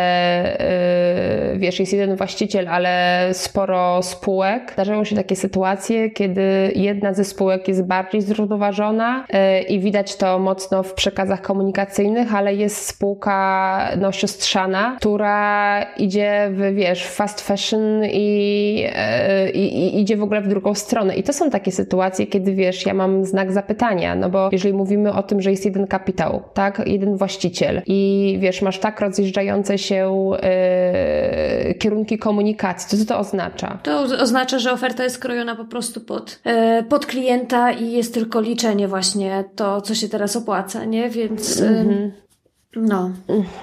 [1.53, 7.23] y, wiesz, jest jeden właściciel, ale sporo spółek, zdarzają się takie sytuacje, kiedy jedna ze
[7.23, 9.25] spółek jest bardziej zrównoważona
[9.69, 16.75] i widać to mocno w przekazach komunikacyjnych, ale jest spółka no, siostrzana, która idzie w,
[16.75, 17.78] wiesz, fast fashion
[18.11, 21.15] i, e, i, i, idzie w ogóle w drugą stronę.
[21.15, 25.13] I to są takie sytuacje, kiedy wiesz, ja mam znak zapytania, no bo jeżeli mówimy
[25.13, 30.31] o tym, że jest jeden kapitał, tak, jeden właściciel i wiesz, masz tak rozjeżdżające się
[30.41, 33.79] e, kierunki komunikacji, to co to oznacza?
[33.83, 38.41] To oznacza, że oferta jest krojona po prostu pod, e, pod klienta i jest tylko
[38.41, 41.09] liczenie właśnie to, co się teraz opłaca, nie?
[41.09, 42.11] Więc mhm.
[42.75, 43.11] No.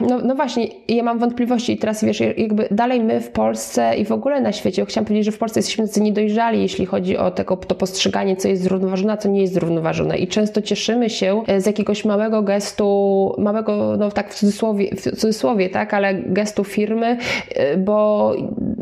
[0.01, 0.19] no.
[0.25, 4.13] No właśnie, ja mam wątpliwości i teraz wiesz, jakby dalej my w Polsce i w
[4.13, 7.57] ogóle na świecie, chciałam powiedzieć, że w Polsce jesteśmy tacy niedojrzali, jeśli chodzi o tego,
[7.57, 10.19] to postrzeganie, co jest zrównoważone, a co nie jest zrównoważone.
[10.19, 15.03] I często cieszymy się e, z jakiegoś małego gestu, małego, no tak w cudzysłowie, w
[15.03, 17.19] cudzysłowie tak, ale gestu firmy,
[17.55, 18.33] e, bo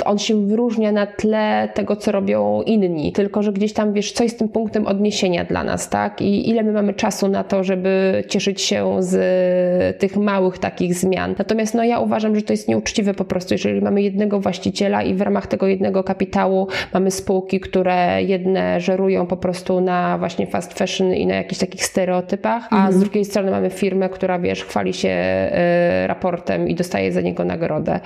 [0.05, 4.23] on się wyróżnia na tle tego, co robią inni, tylko że gdzieś tam wiesz, co
[4.23, 6.23] jest tym punktem odniesienia dla nas, tak?
[6.23, 11.35] I ile my mamy czasu na to, żeby cieszyć się z tych małych takich zmian.
[11.39, 15.15] Natomiast no ja uważam, że to jest nieuczciwe po prostu, jeżeli mamy jednego właściciela i
[15.15, 20.79] w ramach tego jednego kapitału mamy spółki, które jedne żerują po prostu na właśnie fast
[20.79, 22.93] fashion i na jakichś takich stereotypach, a mhm.
[22.95, 25.09] z drugiej strony mamy firmę, która wiesz, chwali się
[26.05, 28.01] y, raportem i dostaje za niego nagrodę.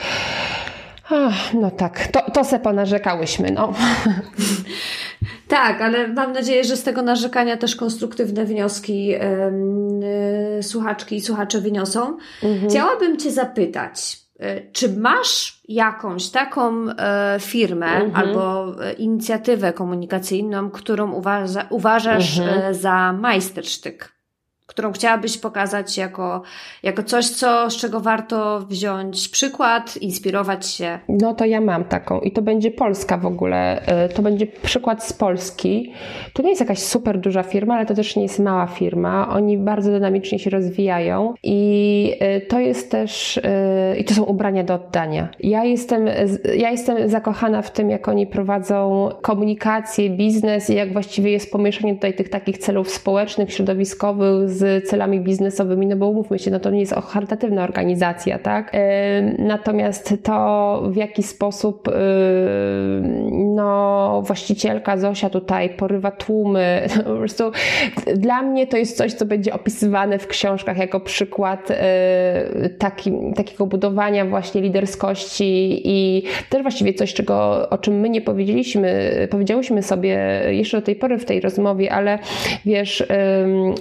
[1.11, 3.73] Ach, no tak, to, to se ponarzekałyśmy, no.
[5.49, 9.19] Tak, ale mam nadzieję, że z tego narzekania też konstruktywne wnioski yy,
[10.63, 12.17] słuchaczki i słuchacze wyniosą.
[12.43, 12.71] Mhm.
[12.71, 16.95] Chciałabym Cię zapytać, yy, czy masz jakąś taką yy,
[17.41, 18.17] firmę mhm.
[18.17, 22.75] albo inicjatywę komunikacyjną, którą uważa, uważasz mhm.
[22.75, 24.18] za majstersztyk?
[24.69, 26.43] Którą chciałabyś pokazać jako,
[26.83, 30.99] jako coś, co, z czego warto wziąć przykład, inspirować się?
[31.09, 33.87] No to ja mam taką i to będzie Polska w ogóle.
[33.87, 35.93] E, to będzie przykład z Polski.
[36.33, 39.29] To nie jest jakaś super duża firma, ale to też nie jest mała firma.
[39.29, 44.65] Oni bardzo dynamicznie się rozwijają i e, to jest też, e, i to są ubrania
[44.65, 45.29] do oddania.
[45.41, 46.07] Ja jestem,
[46.57, 51.95] ja jestem zakochana w tym, jak oni prowadzą komunikację, biznes i jak właściwie jest pomieszanie
[51.95, 56.71] tutaj tych takich celów społecznych, środowiskowych z celami biznesowymi, no bo umówmy się, no to
[56.71, 58.73] nie jest charytatywna organizacja, tak?
[59.39, 61.89] Natomiast to, w jaki sposób
[63.59, 67.45] no, właścicielka Zosia tutaj porywa tłumy, po prostu
[68.17, 71.69] dla mnie to jest coś, co będzie opisywane w książkach jako przykład
[72.79, 79.11] taki, takiego budowania właśnie liderskości i też właściwie coś, czego, o czym my nie powiedzieliśmy,
[79.31, 82.19] powiedziałyśmy sobie jeszcze do tej pory w tej rozmowie, ale
[82.67, 83.07] wiesz,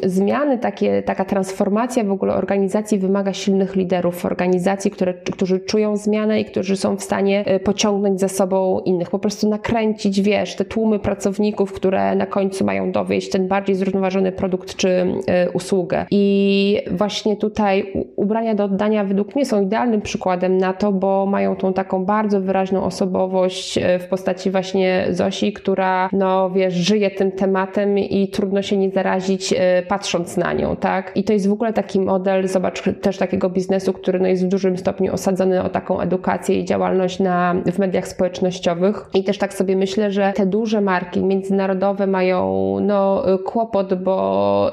[0.04, 6.42] zmiany takie, taka transformacja w ogóle organizacji wymaga silnych liderów, organizacji, które, którzy czują zmianę
[6.42, 10.65] i którzy są w stanie e, pociągnąć za sobą innych, po prostu nakręcić, wiesz, te
[10.65, 14.89] tłumy pracowników, które na końcu mają dowieść ten bardziej zrównoważony produkt czy
[15.28, 16.05] e, usługę.
[16.11, 21.55] I właśnie tutaj ubrania do oddania według mnie są idealnym przykładem na to, bo mają
[21.55, 27.32] tą taką bardzo wyraźną osobowość e, w postaci właśnie Zosi, która, no wiesz, żyje tym
[27.32, 29.53] tematem i trudno się nie zarazić
[29.88, 31.11] patrząc na nią, tak?
[31.15, 34.47] I to jest w ogóle taki model, zobacz, też takiego biznesu, który no jest w
[34.47, 39.05] dużym stopniu osadzony o taką edukację i działalność na, w mediach społecznościowych.
[39.13, 44.72] I też tak sobie myślę, że te duże marki międzynarodowe mają no, kłopot, bo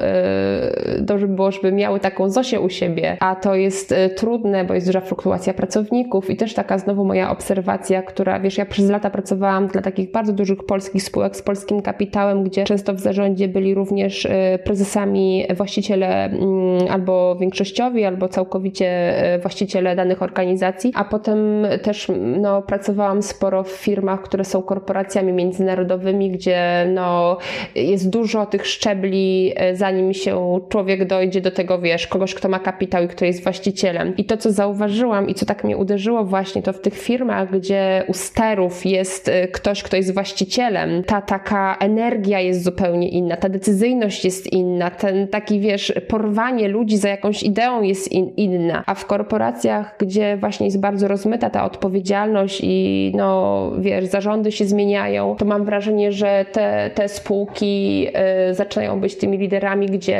[0.96, 4.64] yy, dobrze by było, żeby miały taką Zosię u siebie, a to jest yy, trudne,
[4.64, 6.30] bo jest duża fluktuacja pracowników.
[6.30, 10.32] I też taka znowu moja obserwacja, która, wiesz, ja przez lata pracowałam dla takich bardzo
[10.32, 16.24] dużych polskich spółek z polskim kapitałem, gdzie często w zarządzie byli również yy, prezesami właściciele
[16.24, 23.70] mm, albo większościowi, albo całkowicie właściciele danych organizacji, a potem też no, pracowałam sporo w
[23.70, 27.38] firmach, które są korporacjami międzynarodowymi, gdzie no,
[27.74, 32.58] jest dużo tych szczebli, e, zanim się człowiek dojdzie do tego, wiesz, kogoś, kto ma
[32.58, 34.16] kapitał i kto jest właścicielem.
[34.16, 38.04] I to, co zauważyłam i co tak mnie uderzyło właśnie, to w tych firmach, gdzie
[38.08, 43.48] u sterów jest e, ktoś, kto jest właścicielem, ta taka energia jest zupełnie inna, ta
[43.48, 48.94] decyzyjność jest inna, ten taki, wiesz, porwanie ludzi za jakąś ideą jest in, inna, a
[48.94, 55.36] w korporacjach, gdzie właśnie jest bardzo rozmyta ta odpowiedzialność i no, wiesz, zarządy się zmieniają,
[55.36, 58.06] to mam wrażenie, że te, te spółki
[58.50, 60.18] y, zaczynają być tymi liderami, gdzie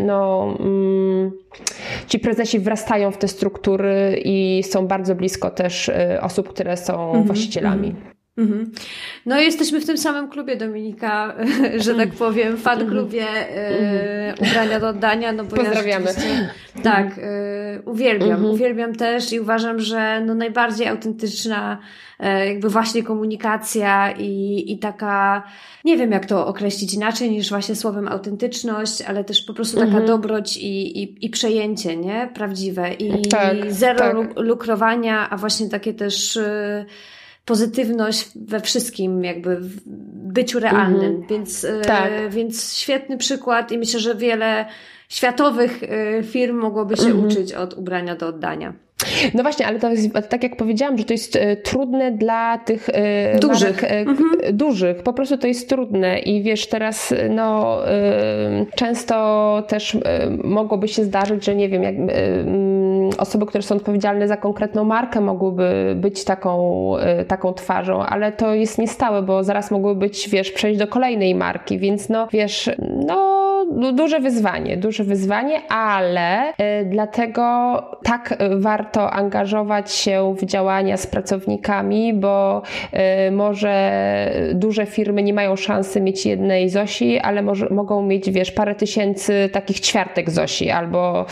[0.00, 1.32] no, mm,
[2.08, 7.12] ci prezesi wrastają w te struktury i są bardzo blisko też y, osób, które są
[7.12, 7.94] -hmm, właścicielami.
[8.38, 8.72] Mhm.
[9.26, 11.34] No jesteśmy w tym samym klubie Dominika,
[11.84, 12.90] że tak powiem, fan mhm.
[12.90, 16.06] klubie e, ubrania do oddania, no bo Pozdrawiamy.
[16.06, 18.50] ja tak, e, uwielbiam, mhm.
[18.50, 21.78] uwielbiam też i uważam, że no najbardziej autentyczna
[22.20, 25.42] e, jakby właśnie komunikacja i, i taka,
[25.84, 29.86] nie wiem jak to określić inaczej niż właśnie słowem autentyczność, ale też po prostu taka
[29.86, 30.06] mhm.
[30.06, 32.30] dobroć i, i, i przejęcie, nie?
[32.34, 34.36] Prawdziwe i tak, zero tak.
[34.36, 36.84] lukrowania, a właśnie takie też e,
[37.46, 39.80] pozytywność we wszystkim, jakby w
[40.32, 41.10] byciu realnym.
[41.10, 41.26] Mhm.
[41.28, 42.12] Więc, e, tak.
[42.30, 44.66] więc świetny przykład i myślę, że wiele
[45.08, 47.26] światowych e, firm mogłoby się mhm.
[47.26, 48.72] uczyć od ubrania do oddania.
[49.34, 52.88] No właśnie, ale to jest tak jak powiedziałam, że to jest e, trudne dla tych
[53.40, 53.82] dużych.
[53.82, 54.56] Marek, mhm.
[54.56, 55.02] dużych.
[55.02, 57.78] Po prostu to jest trudne i wiesz, teraz no
[58.74, 59.96] często też
[60.44, 61.94] mogłoby się zdarzyć, że nie wiem, jak
[63.18, 68.54] osoby, które są odpowiedzialne za konkretną markę mogłyby być taką, y, taką twarzą, ale to
[68.54, 72.70] jest niestałe, bo zaraz mogły być, wiesz, przejść do kolejnej marki, więc no, wiesz,
[73.06, 73.45] no
[73.92, 76.52] duże wyzwanie, duże wyzwanie, ale
[76.84, 77.42] dlatego
[78.02, 82.62] tak warto angażować się w działania z pracownikami, bo
[83.32, 83.76] może
[84.54, 89.48] duże firmy nie mają szansy mieć jednej Zosi, ale może, mogą mieć, wiesz, parę tysięcy
[89.52, 91.26] takich ćwiartek Zosi albo,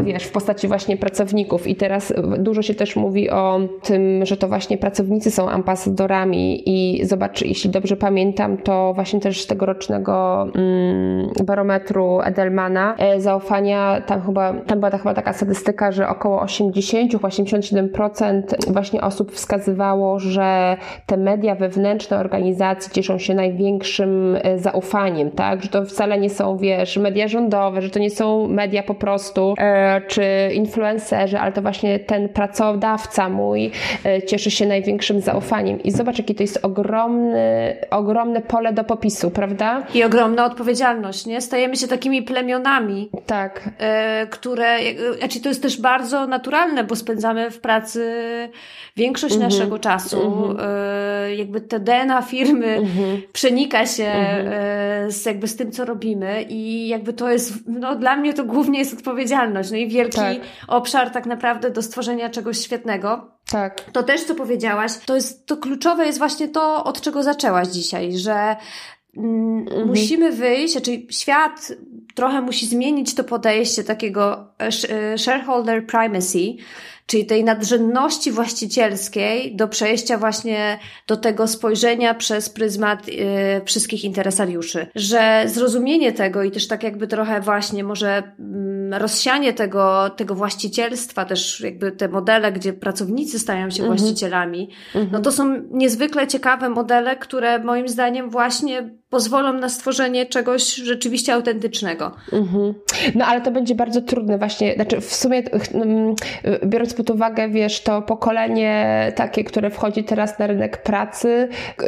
[0.00, 1.66] wiesz, w postaci właśnie pracowników.
[1.66, 7.04] I teraz dużo się też mówi o tym, że to właśnie pracownicy są ambasadorami i
[7.06, 11.09] zobacz, jeśli dobrze pamiętam, to właśnie też z tegorocznego mm,
[11.44, 18.42] barometru Edelmana e, zaufania, tam chyba, tam była ta, chyba taka statystyka, że około 80-87%
[18.72, 25.62] właśnie osób wskazywało, że te media wewnętrzne organizacji cieszą się największym e, zaufaniem, tak?
[25.62, 29.54] Że to wcale nie są, wiesz, media rządowe, że to nie są media po prostu,
[29.58, 33.70] e, czy influencerzy, ale to właśnie ten pracodawca mój
[34.26, 35.82] cieszy się największym zaufaniem.
[35.82, 39.82] I zobacz, jakie to jest ogromny, ogromne pole do popisu, prawda?
[39.94, 40.80] I ogromna odpowiedzialność,
[41.26, 41.40] nie?
[41.40, 43.10] Stajemy się takimi plemionami.
[43.26, 43.70] Tak.
[43.78, 44.78] E, które,
[45.18, 48.10] znaczy to jest też bardzo naturalne, bo spędzamy w pracy
[48.96, 49.52] większość mm -hmm.
[49.52, 50.20] naszego czasu.
[50.20, 50.60] Mm -hmm.
[50.60, 53.22] e, jakby te DNA firmy mm -hmm.
[53.32, 54.46] przenika się mhm.
[54.46, 58.44] e, z, jakby z tym, co robimy i jakby to jest, no dla mnie to
[58.44, 59.70] głównie jest odpowiedzialność.
[59.70, 60.38] No i wielki tak.
[60.68, 63.30] obszar tak naprawdę do stworzenia czegoś świetnego.
[63.50, 63.80] Tak.
[63.80, 68.18] To też, co powiedziałaś, to jest, to kluczowe jest właśnie to, od czego zaczęłaś dzisiaj,
[68.18, 68.56] że
[69.16, 69.88] mhm.
[69.88, 71.72] musimy wyjść, znaczy świat
[72.14, 76.56] trochę musi zmienić to podejście takiego e, e, shareholder primacy,
[77.10, 83.12] czyli tej nadrzędności właścicielskiej do przejścia właśnie do tego spojrzenia przez pryzmat y,
[83.64, 84.86] wszystkich interesariuszy.
[84.94, 88.22] Że zrozumienie tego i też tak jakby trochę właśnie może
[88.92, 93.98] y, rozsianie tego, tego właścicielstwa, też jakby te modele, gdzie pracownicy stają się mhm.
[93.98, 95.22] właścicielami, no mhm.
[95.22, 102.12] to są niezwykle ciekawe modele, które moim zdaniem właśnie pozwolą na stworzenie czegoś rzeczywiście autentycznego.
[102.32, 102.74] Mhm.
[103.14, 105.42] No ale to będzie bardzo trudne właśnie, znaczy w sumie
[105.74, 106.14] mm,
[106.66, 111.48] biorąc pod uwagę, wiesz, to pokolenie takie, które wchodzi teraz na rynek pracy,
[111.78, 111.86] yy,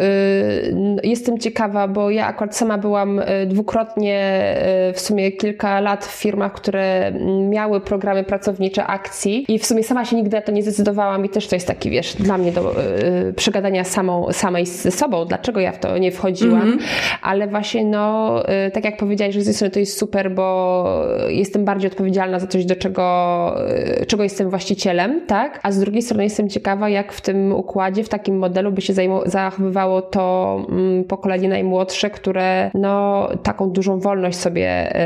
[1.03, 4.45] jestem ciekawa, bo ja akurat sama byłam y, dwukrotnie
[4.91, 7.13] y, w sumie kilka lat w firmach, które
[7.49, 11.29] miały programy pracownicze akcji i w sumie sama się nigdy na to nie zdecydowałam i
[11.29, 12.75] też to jest taki, wiesz, dla mnie do
[13.37, 16.63] przegadania samą, samej ze sobą, dlaczego ja w to nie wchodziłam.
[16.63, 16.79] Mhm.
[17.23, 21.07] Ale właśnie no, y, tak jak powiedziałeś, że z jednej strony to jest super, bo
[21.29, 23.57] jestem bardziej odpowiedzialna za coś, do czego,
[24.01, 25.61] y, czego jestem właścicielem, tak?
[25.63, 28.95] A z drugiej strony jestem ciekawa, jak w tym układzie, w takim modelu by się
[29.27, 34.97] zachowywało to mm, pokolenie najmłodsze, które no, taką dużą wolność sobie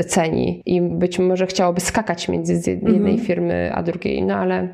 [0.00, 3.18] y, ceni i być może chciałoby skakać między jednej mhm.
[3.18, 4.68] firmy a drugiej, no ale...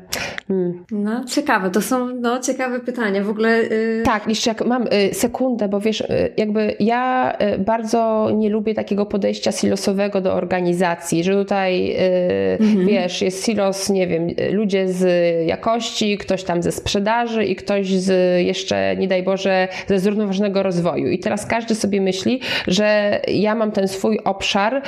[0.49, 0.85] Mm.
[0.91, 3.23] No, ciekawe, to są no, ciekawe pytania.
[3.23, 3.63] W ogóle...
[3.63, 4.01] Yy...
[4.05, 6.03] Tak, jeszcze jak mam sekundę, bo wiesz,
[6.37, 12.87] jakby ja y, bardzo nie lubię takiego podejścia silosowego do organizacji, że tutaj y, mhm.
[12.87, 14.27] wiesz, jest silos, nie wiem,
[14.69, 19.99] ludzie z jakości, ktoś tam ze sprzedaży i ktoś z jeszcze, nie daj Boże, ze
[19.99, 21.07] zrównoważonego rozwoju.
[21.07, 24.81] I teraz każdy sobie myśli, że ja mam ten swój obszar,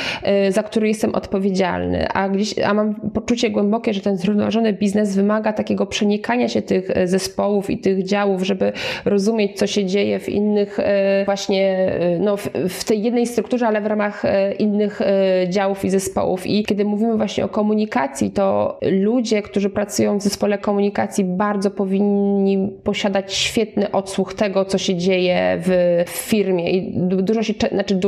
[0.48, 5.16] y, za który jestem odpowiedzialny, a, gdzieś, a mam poczucie głębokie, że ten zrównoważony biznes
[5.16, 8.72] wymaga takiego przenikania się tych zespołów i tych działów, żeby
[9.06, 10.78] rozumieć, co się dzieje w innych
[11.26, 14.24] właśnie no, w, w tej jednej strukturze, ale w ramach
[14.60, 15.02] innych
[15.50, 16.48] działów i zespołów.
[16.48, 22.72] I kiedy mówimy właśnie o komunikacji, to ludzie, którzy pracują w zespole komunikacji, bardzo powinni
[22.84, 26.72] posiadać świetny odsłuch tego, co się dzieje w, firmie.
[26.72, 28.00] I dużo się, znaczy,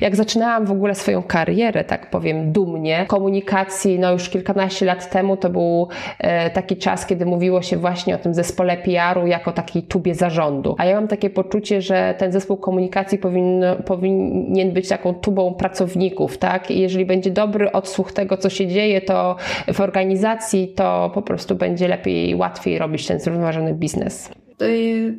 [0.00, 5.36] jak zaczynałam w ogóle swoją karierę, tak powiem, dumnie, komunikacji, no już kilkanaście lat temu
[5.36, 5.88] to był
[6.18, 10.74] e, taki czas, kiedy mówiło się właśnie o tym zespole PR-u jako takiej tubie zarządu.
[10.78, 16.38] A ja mam takie poczucie, że ten zespół komunikacji powinno, powinien być taką tubą pracowników,
[16.38, 16.70] tak?
[16.70, 19.36] I jeżeli będzie dobry odsłuch tego, co się dzieje, to
[19.72, 24.30] w organizacji, to po prostu będzie lepiej, łatwiej robić ten zrównoważony biznes.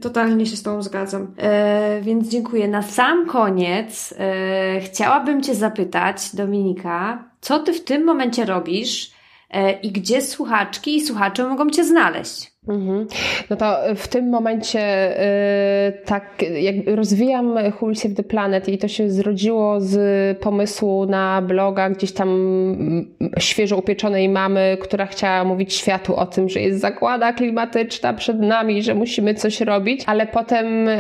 [0.02, 1.34] Totalnie się z Tobą zgadzam.
[1.38, 2.68] E, więc dziękuję.
[2.68, 9.12] Na sam koniec e, chciałabym Cię zapytać, Dominika, co Ty w tym momencie robisz
[9.50, 12.52] e, i gdzie słuchaczki i słuchacze mogą Cię znaleźć?
[12.68, 13.08] Mhm.
[13.50, 18.88] No to w tym momencie yy, tak jak rozwijam Who Save the Planet i to
[18.88, 19.98] się zrodziło z
[20.40, 26.50] pomysłu na bloga gdzieś tam mm, świeżo upieczonej mamy, która chciała mówić światu o tym,
[26.50, 30.94] że jest zakłada klimatyczna przed nami, że musimy coś robić, ale potem, yy,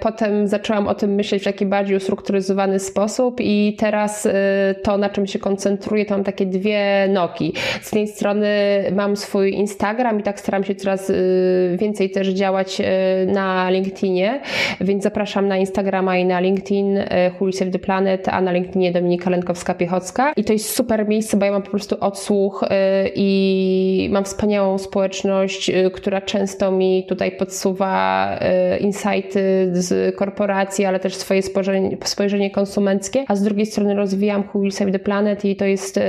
[0.00, 4.32] potem zaczęłam o tym myśleć w taki bardziej ustrukturyzowany sposób i teraz yy,
[4.82, 7.52] to, na czym się koncentruję, to mam takie dwie nogi.
[7.82, 8.48] Z jednej strony
[8.92, 11.12] mam swój Instagram i tak staram się coraz coraz
[11.78, 12.82] więcej też działać
[13.26, 14.40] na LinkedInie,
[14.80, 16.98] więc zapraszam na Instagrama i na LinkedIn
[17.40, 20.32] Who Save the Planet, a na LinkedInie Dominika Lenkowska-Piechocka.
[20.36, 22.64] I to jest super miejsce, bo ja mam po prostu odsłuch
[23.14, 28.38] i mam wspaniałą społeczność, która często mi tutaj podsuwa
[28.80, 34.70] insighty z korporacji, ale też swoje spojrzenie, spojrzenie konsumenckie, a z drugiej strony rozwijam Who
[34.70, 36.00] Save the Planet i to jest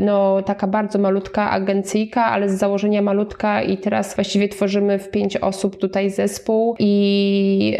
[0.00, 5.36] no, taka bardzo malutka agencyjka, ale z założenia malutka i teraz właściwie tworzymy w pięć
[5.36, 7.76] osób tutaj zespół i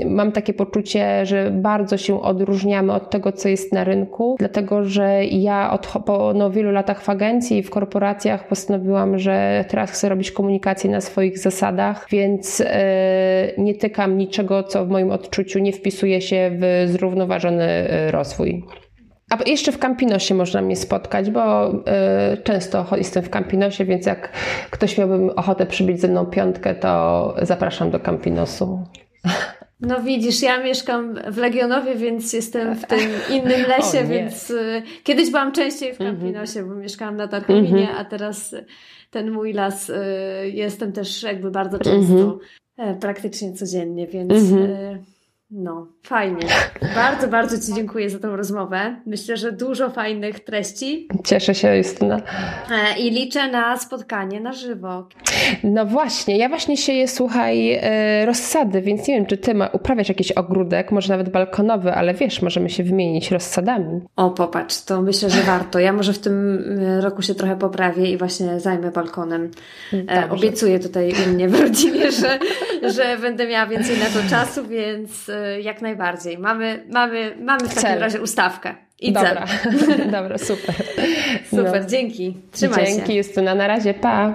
[0.00, 4.84] yy, mam takie poczucie, że bardzo się odróżniamy od tego, co jest na rynku, dlatego
[4.84, 9.90] że ja od, po no, wielu latach w agencji i w korporacjach postanowiłam, że teraz
[9.90, 12.66] chcę robić komunikację na swoich zasadach, więc yy,
[13.58, 18.64] nie tykam niczego, co w moim odczuciu nie wpisuje się w zrównoważony yy, rozwój.
[19.34, 21.82] A jeszcze w Campinosie można mnie spotkać, bo y,
[22.44, 24.32] często jestem w Campinosie, więc jak
[24.70, 28.78] ktoś miałby ochotę przybić ze mną piątkę, to zapraszam do Campinosu.
[29.80, 35.30] No widzisz, ja mieszkam w Legionowie, więc jestem w tym innym lesie, więc y, kiedyś
[35.30, 36.16] byłam częściej w mhm.
[36.16, 36.74] Campinosie, mm -hmm.
[36.74, 38.00] bo mieszkałam na Tarkowinie, mm -hmm.
[38.00, 38.56] a teraz
[39.10, 39.94] ten mój las y,
[40.44, 42.98] jestem też jakby bardzo często, mm -hmm.
[42.98, 44.32] praktycznie codziennie, więc...
[45.50, 46.46] No, fajnie.
[46.94, 48.96] Bardzo, bardzo Ci dziękuję za tą rozmowę.
[49.06, 51.08] Myślę, że dużo fajnych treści.
[51.24, 52.16] Cieszę się, Justyna.
[52.70, 55.08] E, I liczę na spotkanie na żywo.
[55.64, 60.08] No właśnie, ja właśnie sieję, słuchaj, e, rozsady, więc nie wiem, czy Ty ma, uprawiasz
[60.08, 64.00] jakiś ogródek, może nawet balkonowy, ale wiesz, możemy się wymienić rozsadami.
[64.16, 65.78] O, popatrz, to myślę, że warto.
[65.78, 69.50] Ja może w tym e, roku się trochę poprawię i właśnie zajmę balkonem.
[69.92, 70.30] Dobrze.
[70.30, 72.38] Obiecuję tutaj u mnie w rodzinie, że,
[72.82, 75.30] że będę miała więcej na to czasu, więc
[75.60, 76.38] jak najbardziej.
[76.38, 78.00] Mamy, mamy, mamy w takim cel.
[78.00, 78.74] razie ustawkę.
[79.00, 79.46] I dobra,
[80.18, 80.74] dobra, super.
[81.50, 81.88] Super, no.
[81.88, 82.36] dzięki.
[82.52, 82.98] Trzymaj dzięki, się.
[82.98, 84.34] Dzięki Justyna, na razie, pa.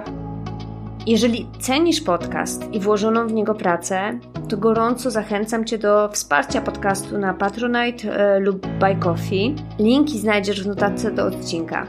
[1.06, 7.18] Jeżeli cenisz podcast i włożoną w niego pracę, to gorąco zachęcam Cię do wsparcia podcastu
[7.18, 9.54] na Patronite e, lub Buy Coffee.
[9.78, 11.86] Linki znajdziesz w notatce do odcinka.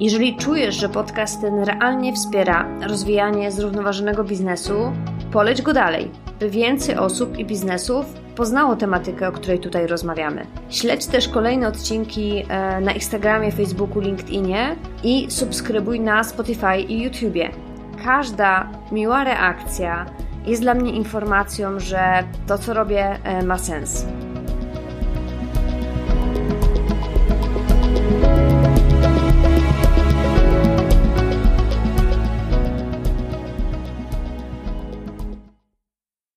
[0.00, 4.92] Jeżeli czujesz, że podcast ten realnie wspiera rozwijanie zrównoważonego biznesu,
[5.32, 6.10] poleć go dalej,
[6.40, 8.06] by więcej osób i biznesów
[8.36, 10.46] poznało tematykę, o której tutaj rozmawiamy.
[10.70, 17.50] Śledź też kolejne odcinki e, na Instagramie, Facebooku, LinkedInie i subskrybuj na Spotify i YouTubie.
[18.04, 20.06] Każda miła reakcja
[20.46, 24.06] jest dla mnie informacją, że to, co robię, e, ma sens.